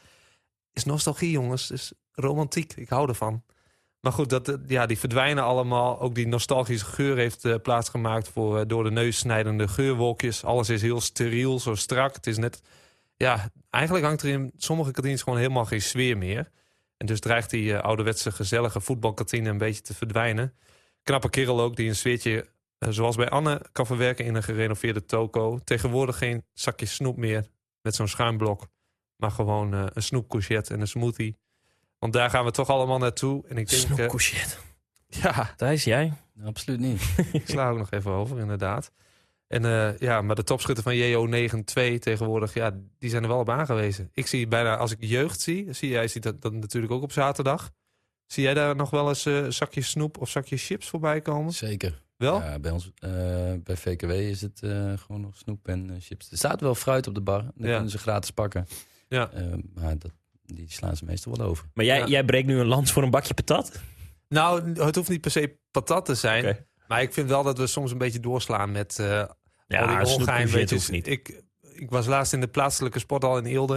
[0.73, 1.71] Is nostalgie, jongens.
[1.71, 2.73] Is romantiek.
[2.77, 3.43] Ik hou ervan.
[4.01, 6.01] Maar goed, dat, eh, ja, die verdwijnen allemaal.
[6.01, 10.45] Ook die nostalgische geur heeft eh, plaatsgemaakt voor eh, door de neus snijdende geurwolkjes.
[10.45, 12.15] Alles is heel steriel, zo strak.
[12.15, 12.63] Het is net,
[13.17, 16.51] ja, eigenlijk hangt er in sommige kantines gewoon helemaal geen sfeer meer.
[17.03, 20.55] En dus dreigt die eh, ouderwetse gezellige voetbalkantine een beetje te verdwijnen.
[21.03, 22.47] Knappe kerel ook, die een sfeertje
[22.79, 25.59] eh, zoals bij Anne kan verwerken in een gerenoveerde toko.
[25.65, 27.47] Tegenwoordig geen zakje snoep meer
[27.81, 28.69] met zo'n schuimblok.
[29.17, 31.39] Maar gewoon eh, een snoepcouchette en een smoothie.
[31.99, 33.45] Want daar gaan we toch allemaal naartoe.
[33.49, 34.57] En ik denk, eh, Snoepcouchette.
[35.07, 36.13] ja, Thijs, jij?
[36.35, 37.03] Nee, absoluut niet.
[37.33, 38.93] ik sla ook nog even over, inderdaad.
[39.53, 43.51] En eh, ja, maar de topschutter van JO92 tegenwoordig, ja, die zijn er wel op
[43.51, 44.11] aangewezen.
[44.13, 47.13] Ik zie bijna, als ik jeugd zie, zie jij ziet dat, dat natuurlijk ook op
[47.13, 47.71] zaterdag.
[48.27, 51.53] Zie jij daar nog wel eens eh zakje snoep of zakje chips voorbij komen?
[51.53, 52.03] Zeker.
[52.17, 52.41] Wel?
[52.41, 53.11] Ja, bij ons, eh,
[53.65, 56.31] bij VKW is het eh, gewoon nog snoep en chips.
[56.31, 57.43] Er staat wel fruit op de bar.
[57.43, 57.73] Dat Ja.
[57.73, 58.67] kunnen ze gratis pakken.
[59.09, 59.31] Ja.
[59.31, 59.45] Eh,
[59.75, 60.11] maar dat,
[60.45, 61.67] die slaan ze meestal wel over.
[61.75, 62.07] Maar jij, Ja.
[62.07, 63.81] jij breekt nu een lans voor een bakje patat?
[64.29, 66.45] Nou, het hoeft niet per se patat te zijn.
[66.45, 66.67] Oké.
[66.89, 69.25] Maar ik vind wel dat we soms een beetje doorslaan met eh
[69.73, 71.07] Ja, snoepcouchette Weet je, niet.
[71.07, 71.43] Ik,
[71.73, 73.75] ik was laatst in de plaatselijke sporthal in Eelde.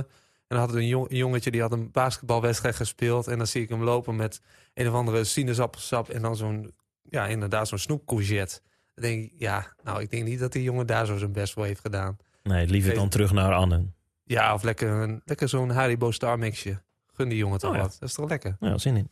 [0.48, 3.28] En dan had een, jong, een jongetje die had een basketbalwedstrijd gespeeld.
[3.28, 4.42] En dan zie ik hem lopen met
[4.74, 6.10] een of andere sinaasappelsap.
[6.10, 8.60] En dan zo'n, ja, inderdaad, zo'n snoepcourgette.
[8.94, 11.54] Dan denk ik, ja, nou, ik denk niet dat die jongen daar zo zijn best
[11.54, 12.18] voor heeft gedaan.
[12.44, 13.96] Nee, liever dan terug naar Annen.
[14.24, 16.82] Ja, of lekker, een, lekker zo'n Haribo Star mixje.
[17.14, 17.82] Gun die jongen toch Oh ja.
[17.82, 17.98] wat.
[18.00, 18.56] Dat is toch lekker?
[18.60, 19.10] Ja, zin in.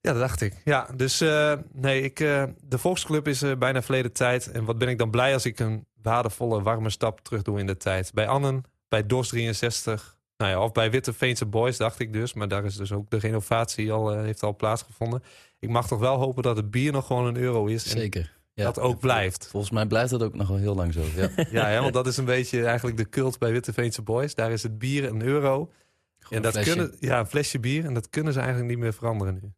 [0.00, 0.54] Ja, dat dacht ik.
[0.64, 4.50] Ja, dus eh, nee, ik, eh, de Volksclub is eh, bijna verleden tijd.
[4.50, 7.66] En wat ben ik dan blij als ik een waardevolle, warme stap terug doe in
[7.66, 8.12] de tijd.
[8.14, 12.34] Bij Annen, bij DOS 63, nou ja, of bij Witte Veense Boys, dacht ik dus.
[12.34, 15.22] Maar daar is dus ook de renovatie al, eh, heeft al plaatsgevonden.
[15.58, 17.90] Ik mag toch wel hopen dat het bier nog gewoon een euro is.
[17.90, 18.34] Zeker.
[18.52, 18.64] Ja.
[18.64, 19.46] dat ook blijft.
[19.46, 21.02] Volgens mij blijft dat ook nog wel heel lang zo.
[21.14, 21.30] Ja.
[21.50, 24.34] Ja, hè, want dat is een beetje eigenlijk de cult bij Witte Veense Boys.
[24.34, 25.72] Daar is het bier een euro.
[26.18, 26.70] Gewoon en dat flesje.
[26.70, 27.84] kunnen, ja, een flesje bier.
[27.84, 29.52] En dat kunnen ze eigenlijk niet meer veranderen nu.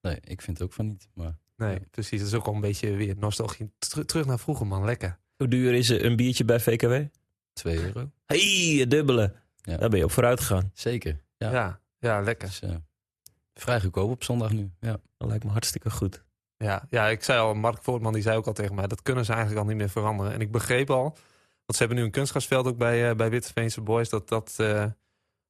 [0.00, 1.08] Nee, ik vind het ook van niet.
[1.14, 2.18] Maar Nee, precies.
[2.18, 3.72] Dat is ook al een beetje weer nostalgie.
[3.78, 4.84] Ter- terug naar vroeger, man.
[4.84, 5.18] Lekker.
[5.36, 7.02] Hoe duur is een biertje bij VKW?
[7.52, 8.10] 2 euro.
[8.26, 9.32] hey, het dubbele.
[9.62, 9.76] Ja.
[9.76, 10.70] Daar ben je op vooruit gegaan.
[10.74, 11.20] Zeker.
[11.36, 11.52] Ja.
[11.52, 12.48] Ja, ja, lekker.
[12.48, 12.74] Dus, eh,
[13.54, 14.70] vrij goedkoop op zondag nu.
[14.80, 15.00] Ja.
[15.16, 16.24] Dat lijkt me hartstikke goed.
[16.56, 19.24] Ja, ja, ik zei al, Mark Voortman die zei ook al tegen mij, dat kunnen
[19.24, 20.32] ze eigenlijk al niet meer veranderen.
[20.32, 21.16] En ik begreep al, want
[21.66, 24.86] ze hebben nu een kunstgrasveld ook bij, eh bij Witteveense Boys, dat dat eh,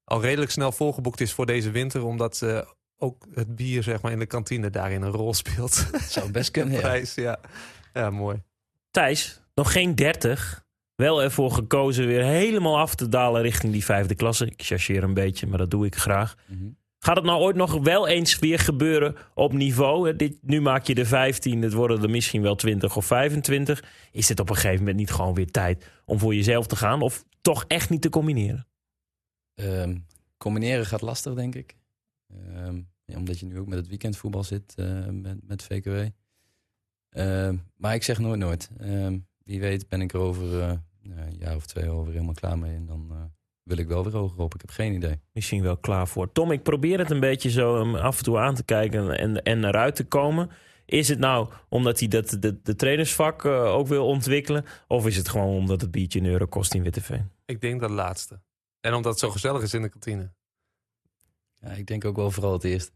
[0.04, 2.60] al redelijk snel volgeboekt is voor deze winter, omdat eh,
[2.96, 5.90] ook het bier zeg maar in de kantine daarin een rol speelt.
[5.92, 6.80] Het zou best kunnen, ja.
[6.88, 7.40] Prijs, ja.
[7.92, 8.42] ja, mooi.
[8.90, 10.64] Thijs, nog geen 30.
[10.94, 14.46] Wel ervoor gekozen weer helemaal af te dalen richting die vijfde klasse.
[14.46, 16.36] Ik chargeer een beetje, maar dat doe ik graag.
[16.46, 16.68] Mhm.
[16.98, 20.06] Gaat het nou ooit nog wel eens weer gebeuren op niveau?
[20.06, 23.84] Hè, Dit, nu maak je de 15, het worden er misschien wel 20 of 25.
[24.12, 27.02] Is het op een gegeven moment niet gewoon weer tijd om voor jezelf te gaan?
[27.02, 28.66] Of toch echt niet te combineren?
[29.54, 29.96] Ehm,
[30.36, 31.76] combineren gaat lastig, denk ik.
[32.28, 36.08] Ehm, ja, omdat je nu ook met het weekendvoetbal zit eh, met, met VKW.
[37.08, 38.70] Ehm, maar ik zeg nooit nooit.
[39.44, 40.72] Wie weet ben ik er over eh,
[41.02, 42.74] nou, een jaar of twee over helemaal klaar mee.
[42.74, 43.22] En dan eh,
[43.62, 44.54] wil ik wel weer hoger op.
[44.54, 45.20] Ik heb geen idee.
[45.32, 46.32] Misschien wel klaar voor.
[46.32, 49.42] Tom, ik probeer het een beetje zo um, af en toe aan te kijken en,
[49.42, 50.50] en eruit te komen.
[50.86, 54.64] Is het nou omdat hij dat, de, de trainersvak eh, ook wil ontwikkelen?
[54.88, 57.30] Of is het gewoon omdat het biertje een euro kost in Witteveen?
[57.44, 58.40] Ik denk dat laatste.
[58.80, 60.32] En omdat het zo gezellig is in de kantine.
[61.60, 62.92] Ja, ik denk ook wel vooral het eerste.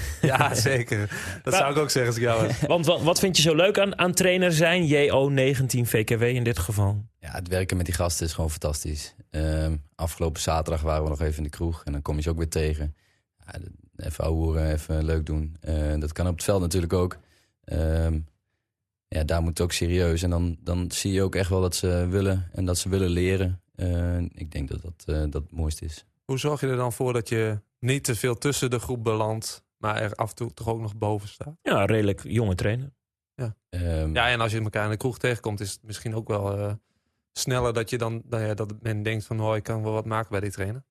[0.22, 1.10] Ja, zeker.
[1.42, 2.60] Dat zou ik ook zeggen als ik jou was.
[2.60, 4.88] Want wat, wat vind je zo leuk aan, aan trainer zijn?
[4.88, 7.04] JO19 VKW in dit geval.
[7.20, 9.14] Ja, het werken met die gasten is gewoon fantastisch.
[9.30, 12.30] Ehm, afgelopen zaterdag waren we nog even in de kroeg en dan kom je ze
[12.30, 12.96] ook weer tegen.
[13.46, 13.58] Ja,
[13.96, 15.56] even ouwehoeren, even leuk doen.
[15.60, 17.18] Eh, dat kan op het veld natuurlijk ook.
[17.64, 18.18] Ehm,
[19.08, 20.22] ja, daar moet het ook serieus.
[20.22, 23.10] En dan, dan zie je ook echt wel dat ze willen en dat ze willen
[23.10, 23.60] leren.
[23.74, 26.04] Eh, ik denk dat dat, eh, dat het mooiste is.
[26.24, 29.64] Hoe zorg je er dan voor dat je niet te veel tussen de groep belandt,
[29.76, 31.56] maar er af en toe toch ook nog boven staat?
[31.62, 32.94] Ja, redelijk jonge trainer.
[33.68, 36.56] Ehm, Ja, en als je elkaar in de kroeg tegenkomt, is het misschien ook wel
[36.58, 36.72] eh,
[37.32, 40.04] sneller dat je dan nou ja, dat men denkt van, oh, ik kan wel wat
[40.04, 40.84] maken bij die trainer.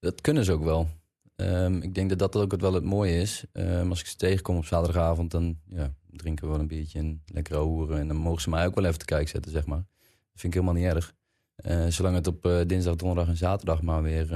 [0.00, 0.88] Dat kunnen ze ook wel.
[1.36, 3.44] Ehm, ik denk dat dat ook wel het mooie is.
[3.52, 7.22] Ehm, als ik ze tegenkom op zaterdagavond, dan ja, drinken we wel een biertje en
[7.26, 7.98] lekker hoeren.
[7.98, 9.84] En dan mogen ze mij ook wel even te kijken zetten, zeg maar.
[9.98, 11.14] Dat vind ik helemaal niet erg.
[11.56, 14.26] Eh, zolang het op eh, dinsdag, donderdag en zaterdag maar weer,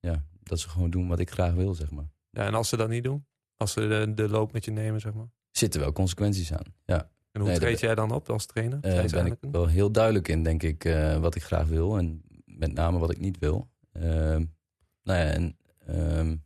[0.00, 2.08] ja, dat ze gewoon doen wat ik graag wil, zeg maar.
[2.30, 3.26] Ja, en als ze dat niet doen,
[3.60, 5.28] als ze de, de loop met je nemen, zeg maar.
[5.50, 6.74] Zitten wel consequenties aan.
[6.84, 6.98] Ja,
[7.32, 8.78] En hoe Nee, dat treed jij dan op als trainer?
[8.82, 11.98] Eh, Thijs ben ik wel heel duidelijk in, denk ik, eh, wat ik graag wil.
[11.98, 13.70] En met name wat ik niet wil.
[13.92, 14.44] Ehm,
[15.02, 15.56] nou ja, en
[15.86, 16.36] ehm,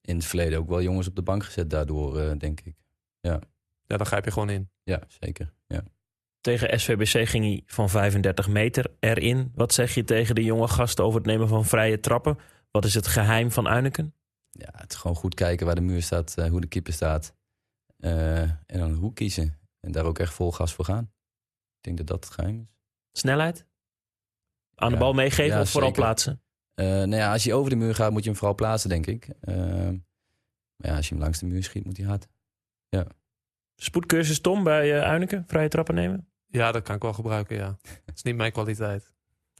[0.00, 2.76] in het verleden ook wel jongens op de bank gezet daardoor, eh, denk ik.
[3.20, 3.40] Ja,
[3.96, 4.70] dan grijp je gewoon in.
[4.82, 5.52] Ja, zeker.
[5.66, 5.82] Ja.
[6.40, 9.52] Tegen SVBC ging hij van 35 meter erin.
[9.54, 12.38] Wat zeg je tegen de jonge gasten over het nemen van vrije trappen?
[12.70, 14.14] Wat is het geheim van Uineken?
[14.58, 17.34] Ja, het is gewoon goed kijken waar de muur staat, eh, hoe de keeper staat.
[17.98, 19.58] Eh, en dan hoek kiezen.
[19.80, 21.04] En daar ook echt vol gas voor gaan.
[21.76, 22.60] Ik denk dat dat het geheim
[23.12, 23.20] is.
[23.20, 23.66] Snelheid?
[24.74, 25.00] Aan de Ja.
[25.00, 26.02] bal meegeven Ja, of vooral zeker.
[26.04, 26.42] plaatsen?
[26.74, 29.06] Eh, nou ja, als je over de muur gaat, moet je hem vooral plaatsen, denk
[29.06, 29.28] ik.
[29.40, 29.54] Eh,
[30.76, 32.28] maar ja, als je hem langs de muur schiet, moet hij hard.
[33.80, 35.44] Spoedcursus Tom bij uh, Uineken?
[35.46, 36.28] Vrije trappen nemen?
[36.46, 37.76] Ja, dat kan ik wel gebruiken, ja.
[38.04, 39.12] Het is niet mijn kwaliteit.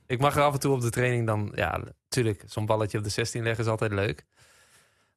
[0.07, 3.05] Ik mag er af en toe op de training dan, ja, natuurlijk, zo'n balletje op
[3.05, 4.27] de 16 leggen is altijd leuk.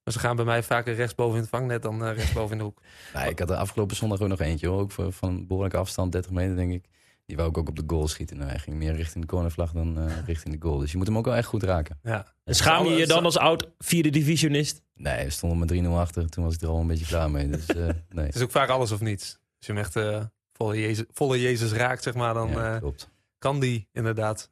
[0.04, 2.64] Maar ze gaan bij mij vaker rechtsboven in het vangnet dan eh, rechtsboven in de
[2.64, 2.82] hoek.
[3.14, 4.80] Nou, ik had er afgelopen zondag ook nog eentje, hoor.
[4.80, 6.86] ook voor, van een behoorlijke afstand, 30 meter, denk ik.
[7.26, 8.38] Die wou ik ook op de goal schieten.
[8.38, 10.78] Nou, hij ging meer richting de cornervlag dan eh, richting de goal.
[10.78, 11.99] Dus je moet hem ook wel echt goed raken.
[12.04, 12.34] Ja.
[12.43, 14.82] En schaam je je dan als oud vierde divisionist?
[14.93, 16.30] Nee, we stonden met 3-0 achter.
[16.30, 17.47] Toen was ik er al een beetje klaar mee.
[17.47, 17.76] Dus eh,
[18.10, 18.26] nee.
[18.26, 19.38] Het is ook vaak alles of niets.
[19.58, 22.89] Als je hem echt volle, Jezus, volle Jezus raakt, zeg maar, dan Ja, eh,
[23.38, 24.49] kan die inderdaad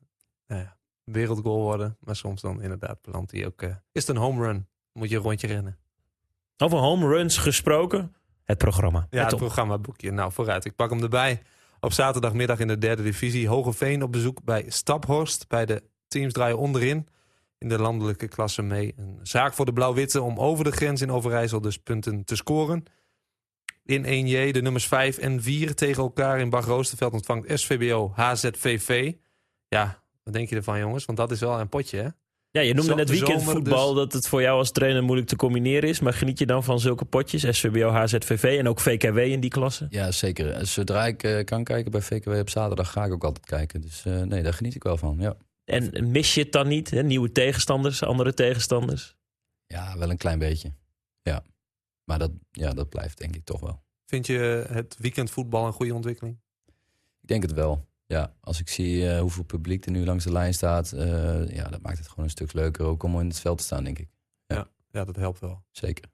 [0.47, 1.97] nou ja, wereldgoal worden.
[2.00, 3.62] Maar soms dan inderdaad belandt hij ook.
[3.62, 4.68] eh, is het een home run?
[5.00, 5.78] Moet je een rondje rennen.
[6.58, 8.16] Over home runs gesproken.
[8.43, 9.00] Het programma.
[9.00, 9.39] Ja, Met het Tom.
[9.39, 10.12] programmaboekje.
[10.12, 10.66] Nou, vooruit.
[10.66, 11.41] Ik pak hem erbij.
[11.80, 13.47] Op zaterdagmiddag in de derde divisie.
[13.47, 15.47] Hogeveen op bezoek bij Staphorst.
[15.47, 17.08] Bij de teams draaien onderin.
[17.58, 18.93] in de landelijke klasse mee.
[18.97, 22.84] Een zaak voor de Blauw-Witte om over de grens in Overijssel dus punten te scoren.
[23.86, 29.14] In 1J de nummers 5 en 4 tegen elkaar in Bag Roosterveld ontvangt SVBO HZVV.
[29.68, 31.06] Ja, wat denk je ervan jongens?
[31.06, 32.10] Want dat is wel een potje hè?
[32.52, 34.04] Ja, je noemde net weekendvoetbal dus.
[34.04, 36.00] dat het voor jou als trainer moeilijk te combineren is.
[36.00, 37.58] Maar geniet je dan van zulke potjes?
[37.58, 39.88] SVBO, HZVV en ook VKW in die klasse?
[39.89, 40.52] Ja, zeker.
[40.52, 43.82] Eh, Zodra ik eh, kan kijken bij VKW op zaterdag, ga ik ook altijd kijken.
[43.82, 45.18] Dus eh, nee, daar geniet ik wel van.
[45.20, 45.38] Ja.
[45.66, 46.89] En mis je het dan niet?
[46.89, 47.04] Hè?
[47.04, 49.16] Nieuwe tegenstanders, andere tegenstanders?
[49.66, 50.74] ja, wel een klein beetje.
[51.22, 51.43] Ja.
[52.04, 53.84] Maar dat, ja, dat blijft denk ik toch wel.
[54.06, 56.39] Vind je het weekendvoetbal een goede ontwikkeling?
[57.22, 57.89] Ik denk het wel.
[58.14, 61.70] Ja, als ik zie eh, hoeveel publiek er nu langs de lijn staat, eh, ja,
[61.70, 63.99] dat maakt het gewoon een stuk leuker ook om in het veld te staan, denk
[63.99, 64.10] ik.
[64.91, 65.64] Ja, dat helpt wel.
[65.72, 66.05] Zeker.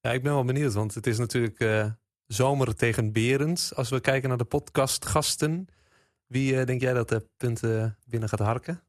[0.00, 1.86] Ja, ik ben wel benieuwd, want het is natuurlijk eh,
[2.26, 3.74] zomer tegen Berends.
[3.74, 5.66] Als we kijken naar de podcastgasten,
[6.26, 8.82] wie eh, denk jij dat de punten binnen gaat harken?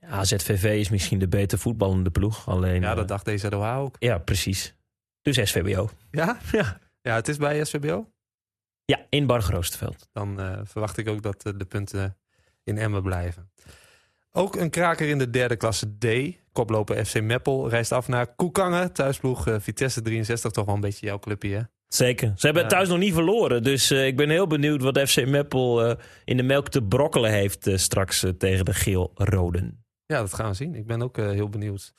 [0.00, 2.48] HZVV is misschien de beter voetballende ploeg.
[2.48, 3.96] Alleen, Ja, dat dacht deze Doha ook.
[3.98, 4.74] ja, precies.
[5.22, 5.90] Dus SVBO.
[6.10, 6.38] Ja?
[6.52, 6.78] Ja.
[7.02, 8.12] Ja, het is bij SVBO.
[8.86, 10.08] Ja, in Bargeroosteveld.
[10.12, 12.16] Dan eh, verwacht ik ook dat eh, de punten
[12.64, 13.50] in Emmen blijven.
[14.32, 16.36] Ook een kraker in de derde klasse D.
[16.52, 18.92] Koploper FC Meppel reist af naar Koekangen.
[18.92, 21.62] Thuisploeg eh, Vitesse 63, toch wel een beetje jouw clubje hè?
[21.88, 22.32] Zeker.
[22.36, 23.62] Ze hebben thuis nog niet verloren.
[23.62, 28.24] Dus ik ben heel benieuwd wat FC Meppel in de melk te brokkelen heeft straks
[28.38, 29.84] tegen de geel-roden.
[30.06, 30.74] Ja, dat gaan we zien.
[30.74, 31.92] Ik ben ook heel benieuwd.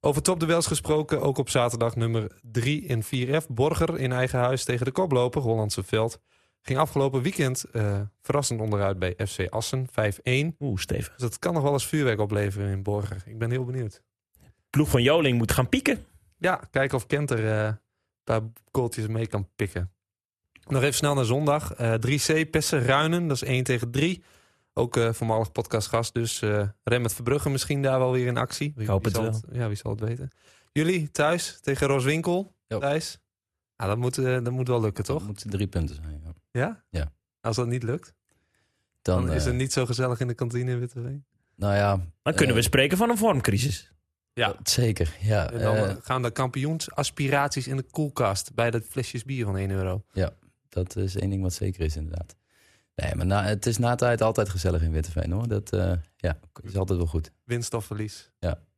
[0.00, 3.46] Over topduels gesproken, ook op zaterdag nummer 3 in 4F.
[3.48, 6.20] Borger in eigen huis tegen de koploper, Hollandse Veld.
[6.66, 9.92] Ging afgelopen weekend eh, verrassend onderuit bij FC Assen, 5-1.
[9.92, 11.14] Dus Oeh, stevig.
[11.16, 13.22] dat kan nog wel eens vuurwerk opleveren in Borger.
[13.26, 14.02] Ik ben heel benieuwd.
[14.70, 16.04] Ploeg van Joling moet gaan pieken.
[16.38, 17.78] Ja, kijken of Kenter eh, een
[18.24, 18.40] paar
[18.72, 19.92] goaltjes mee kan pikken.
[20.66, 21.74] Nog even snel naar zondag.
[21.74, 24.22] Eh 3C, Pessen Ruinen, dat is 1 tegen 3.
[24.72, 28.72] Ook eh voormalig podcastgast, dus eh Remmert Verbrugge misschien daar wel weer in actie.
[28.74, 30.30] Wie, Ik hoop wie het zal Ja, wie zal het weten.
[30.72, 33.18] Jullie thuis tegen Roswinkel, thuis.
[33.76, 35.18] Nou, dat moet, eh, dat moet wel lukken, toch?
[35.18, 36.20] Dat moeten drie punten zijn.
[36.24, 36.32] Ja.
[36.58, 36.82] Ja?
[36.90, 37.12] Ja.
[37.40, 38.14] Als dat niet lukt,
[39.02, 41.24] Dan, dan is eh, het niet zo gezellig in de kantine in Witteveen.
[41.56, 42.00] Nou ja.
[42.22, 43.92] Dan kunnen we eh, spreken van een vormcrisis.
[44.32, 44.56] Ja.
[44.62, 45.50] Zeker, ja.
[45.50, 49.56] En dan eh, eh, gaan de kampioensaspiraties in de koelkast bij dat flesjes bier van
[49.56, 50.04] 1 euro.
[50.68, 52.36] dat is één ding wat zeker is, inderdaad.
[52.94, 55.48] Nee, maar na, het is na tijd altijd gezellig in Witteveen, hoor.
[55.48, 57.30] Dat eh, ja, is altijd wel goed.
[57.44, 58.30] Winst of verlies.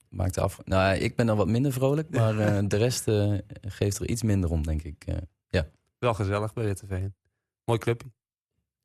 [0.09, 0.61] Maakt af.
[0.65, 4.23] Nou, ik ben dan wat minder vrolijk, maar eh, de rest eh, geeft er iets
[4.23, 5.05] minder om, denk ik.
[5.07, 5.17] eh.
[5.99, 7.15] Wel gezellig bij Witteveen.
[7.67, 8.09] Mooi clubje.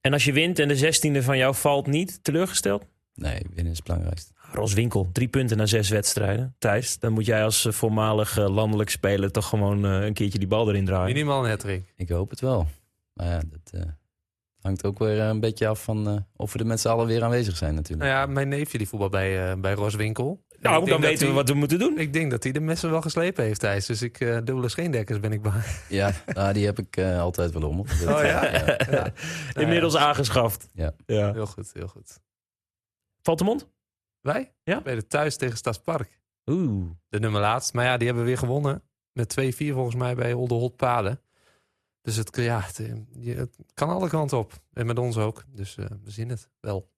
[0.02, 2.86] En als je wint en de zestiende van jou valt niet, teleurgesteld?
[3.14, 4.34] nee, winnen is het belangrijkste.
[4.52, 6.56] Roswinkel, drie punten na zes wedstrijden.
[6.60, 10.40] Thijs, dan moet jij als eh, voormalig eh, landelijk speler toch gewoon eh, een keertje
[10.40, 11.14] die bal erin draaien.
[11.14, 11.94] Minimaal een hattrick.
[11.96, 12.68] Ik hoop het wel.
[13.14, 13.90] Maar ja, dat eh,
[14.62, 17.24] hangt ook weer een beetje af van eh, of we er met z'n allen weer
[17.24, 18.10] aanwezig zijn natuurlijk.
[18.10, 20.44] Nou ja, mijn neefje die voetbal bij, eh bij Roswinkel.
[20.62, 21.98] Nou, ik dan weten we wat we moeten doen.
[21.98, 23.86] Ik denk dat hij de messen wel geslepen heeft, Thijs.
[23.86, 25.64] Dus ik, eh, dubbele scheendekkers ben ik bang.
[25.90, 27.80] Ja, nou, die heb ik eh, altijd wel om.
[27.80, 28.56] Oh ja?
[28.92, 29.14] ja.
[29.62, 30.68] Inmiddels aangeschaft.
[30.74, 30.94] Ja.
[31.06, 31.34] ja.
[31.34, 32.20] Heel goed, heel goed.
[33.22, 33.68] Valt de mond?
[34.22, 34.54] Wij?
[34.64, 34.80] Ja.
[34.80, 36.20] Spelen thuis tegen Stadspark.
[36.46, 36.90] Oeh.
[37.10, 37.74] De nummer laatst.
[37.74, 38.84] Maar ja, die hebben weer gewonnen.
[39.12, 41.22] Met 2-4 volgens mij bij Olderholt Paden.
[42.02, 44.54] Dus het, ja, het, eh, het kan alle kanten op.
[44.74, 45.44] En met ons ook.
[45.48, 46.90] Dus eh, we zien het wel.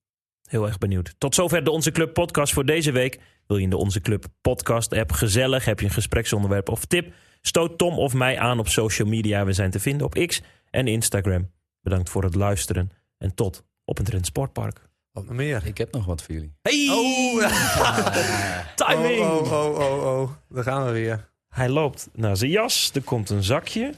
[0.44, 1.16] Heel erg benieuwd.
[1.18, 3.20] Tot zover de Onze Club podcast voor deze week.
[3.48, 5.66] Wil je in de Onze Club podcast app gezellig?
[5.66, 7.14] Heb je een gespreksonderwerp of tip?
[7.42, 9.46] Stoot Tom of mij aan op social media.
[9.46, 11.52] We zijn te vinden op X en Instagram.
[11.82, 14.90] Bedankt voor het luisteren en tot op een Trend Sportpark.
[15.12, 15.66] Wat nog meer?
[15.66, 16.54] ik heb nog wat voor jullie.
[16.62, 16.88] Hey!
[18.76, 19.22] Timing!
[19.22, 20.32] Oh, oh, oh, oh, oh.
[20.50, 21.30] Daar gaan we weer.
[21.50, 22.92] Hij loopt naar zijn jas.
[22.94, 23.94] Er komt een zakje.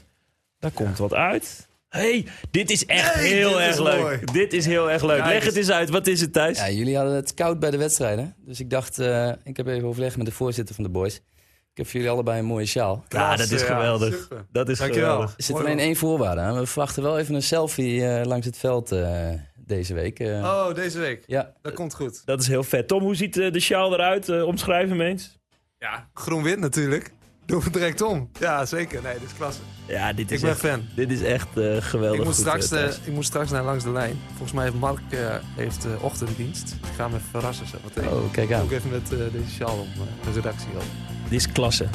[0.58, 1.65] Daar komt wat uit.
[1.88, 4.00] Hey, dit is echt Nee, heel dit erg is leuk.
[4.00, 4.18] mooi.
[4.32, 5.18] Dit is heel erg leuk.
[5.18, 5.90] Ja, Leg het eens uit.
[5.90, 6.58] Wat is het, Thijs?
[6.58, 8.34] Ja, jullie hadden het koud bij de wedstrijden.
[8.38, 11.14] Dus ik dacht, eh, ik heb even overlegd met de voorzitter van de boys.
[11.16, 13.04] Ik heb voor jullie allebei een mooie sjaal.
[13.08, 14.14] Ja, dat is geweldig.
[14.14, 14.46] super.
[14.52, 15.10] Dat is Dankjewel.
[15.10, 15.34] geweldig.
[15.36, 16.58] Er zit alleen één voorwaarde aan.
[16.58, 20.18] We verwachten wel even een selfie eh, langs het veld eh, deze week.
[20.20, 20.28] eh.
[20.28, 21.22] Oh, deze week.
[21.26, 22.22] Ja, Dat komt goed.
[22.24, 22.88] Dat is heel vet.
[22.88, 24.42] Tom, hoe ziet de sjaal eruit?
[24.42, 25.38] Omschrijf hem eens.
[25.78, 27.12] Ja, groen-wit natuurlijk.
[27.46, 28.30] Doe het direct om.
[28.40, 29.02] Ja, zeker.
[29.02, 29.60] Nee, dit is klasse.
[29.86, 30.82] Ja, dit is, Ik ben echt, fan.
[30.94, 32.18] dit is echt eh, geweldig.
[32.18, 34.18] Ik moet, goed, straks, eh, eh, ik moet straks naar langs de lijn.
[34.28, 35.18] Volgens mij heeft Mark eh,
[35.56, 36.72] heeft, eh, ochtenddienst.
[36.82, 38.08] Ik ga hem even verrassen zo meteen.
[38.08, 38.62] oh, kijk aan.
[38.62, 39.88] Ook even met eh, deze sjaal om
[40.24, 40.82] de redactie op.
[41.28, 41.86] Dit is klasse.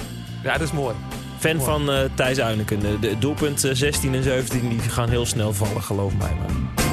[0.44, 0.96] Ja, dat is mooi.
[1.40, 1.70] Fan Mooi.
[1.70, 2.80] van eh Thijs Uineken.
[3.02, 6.91] De, doelpunt eh, 16 en 17 die gaan heel snel vallen, geloof mij maar.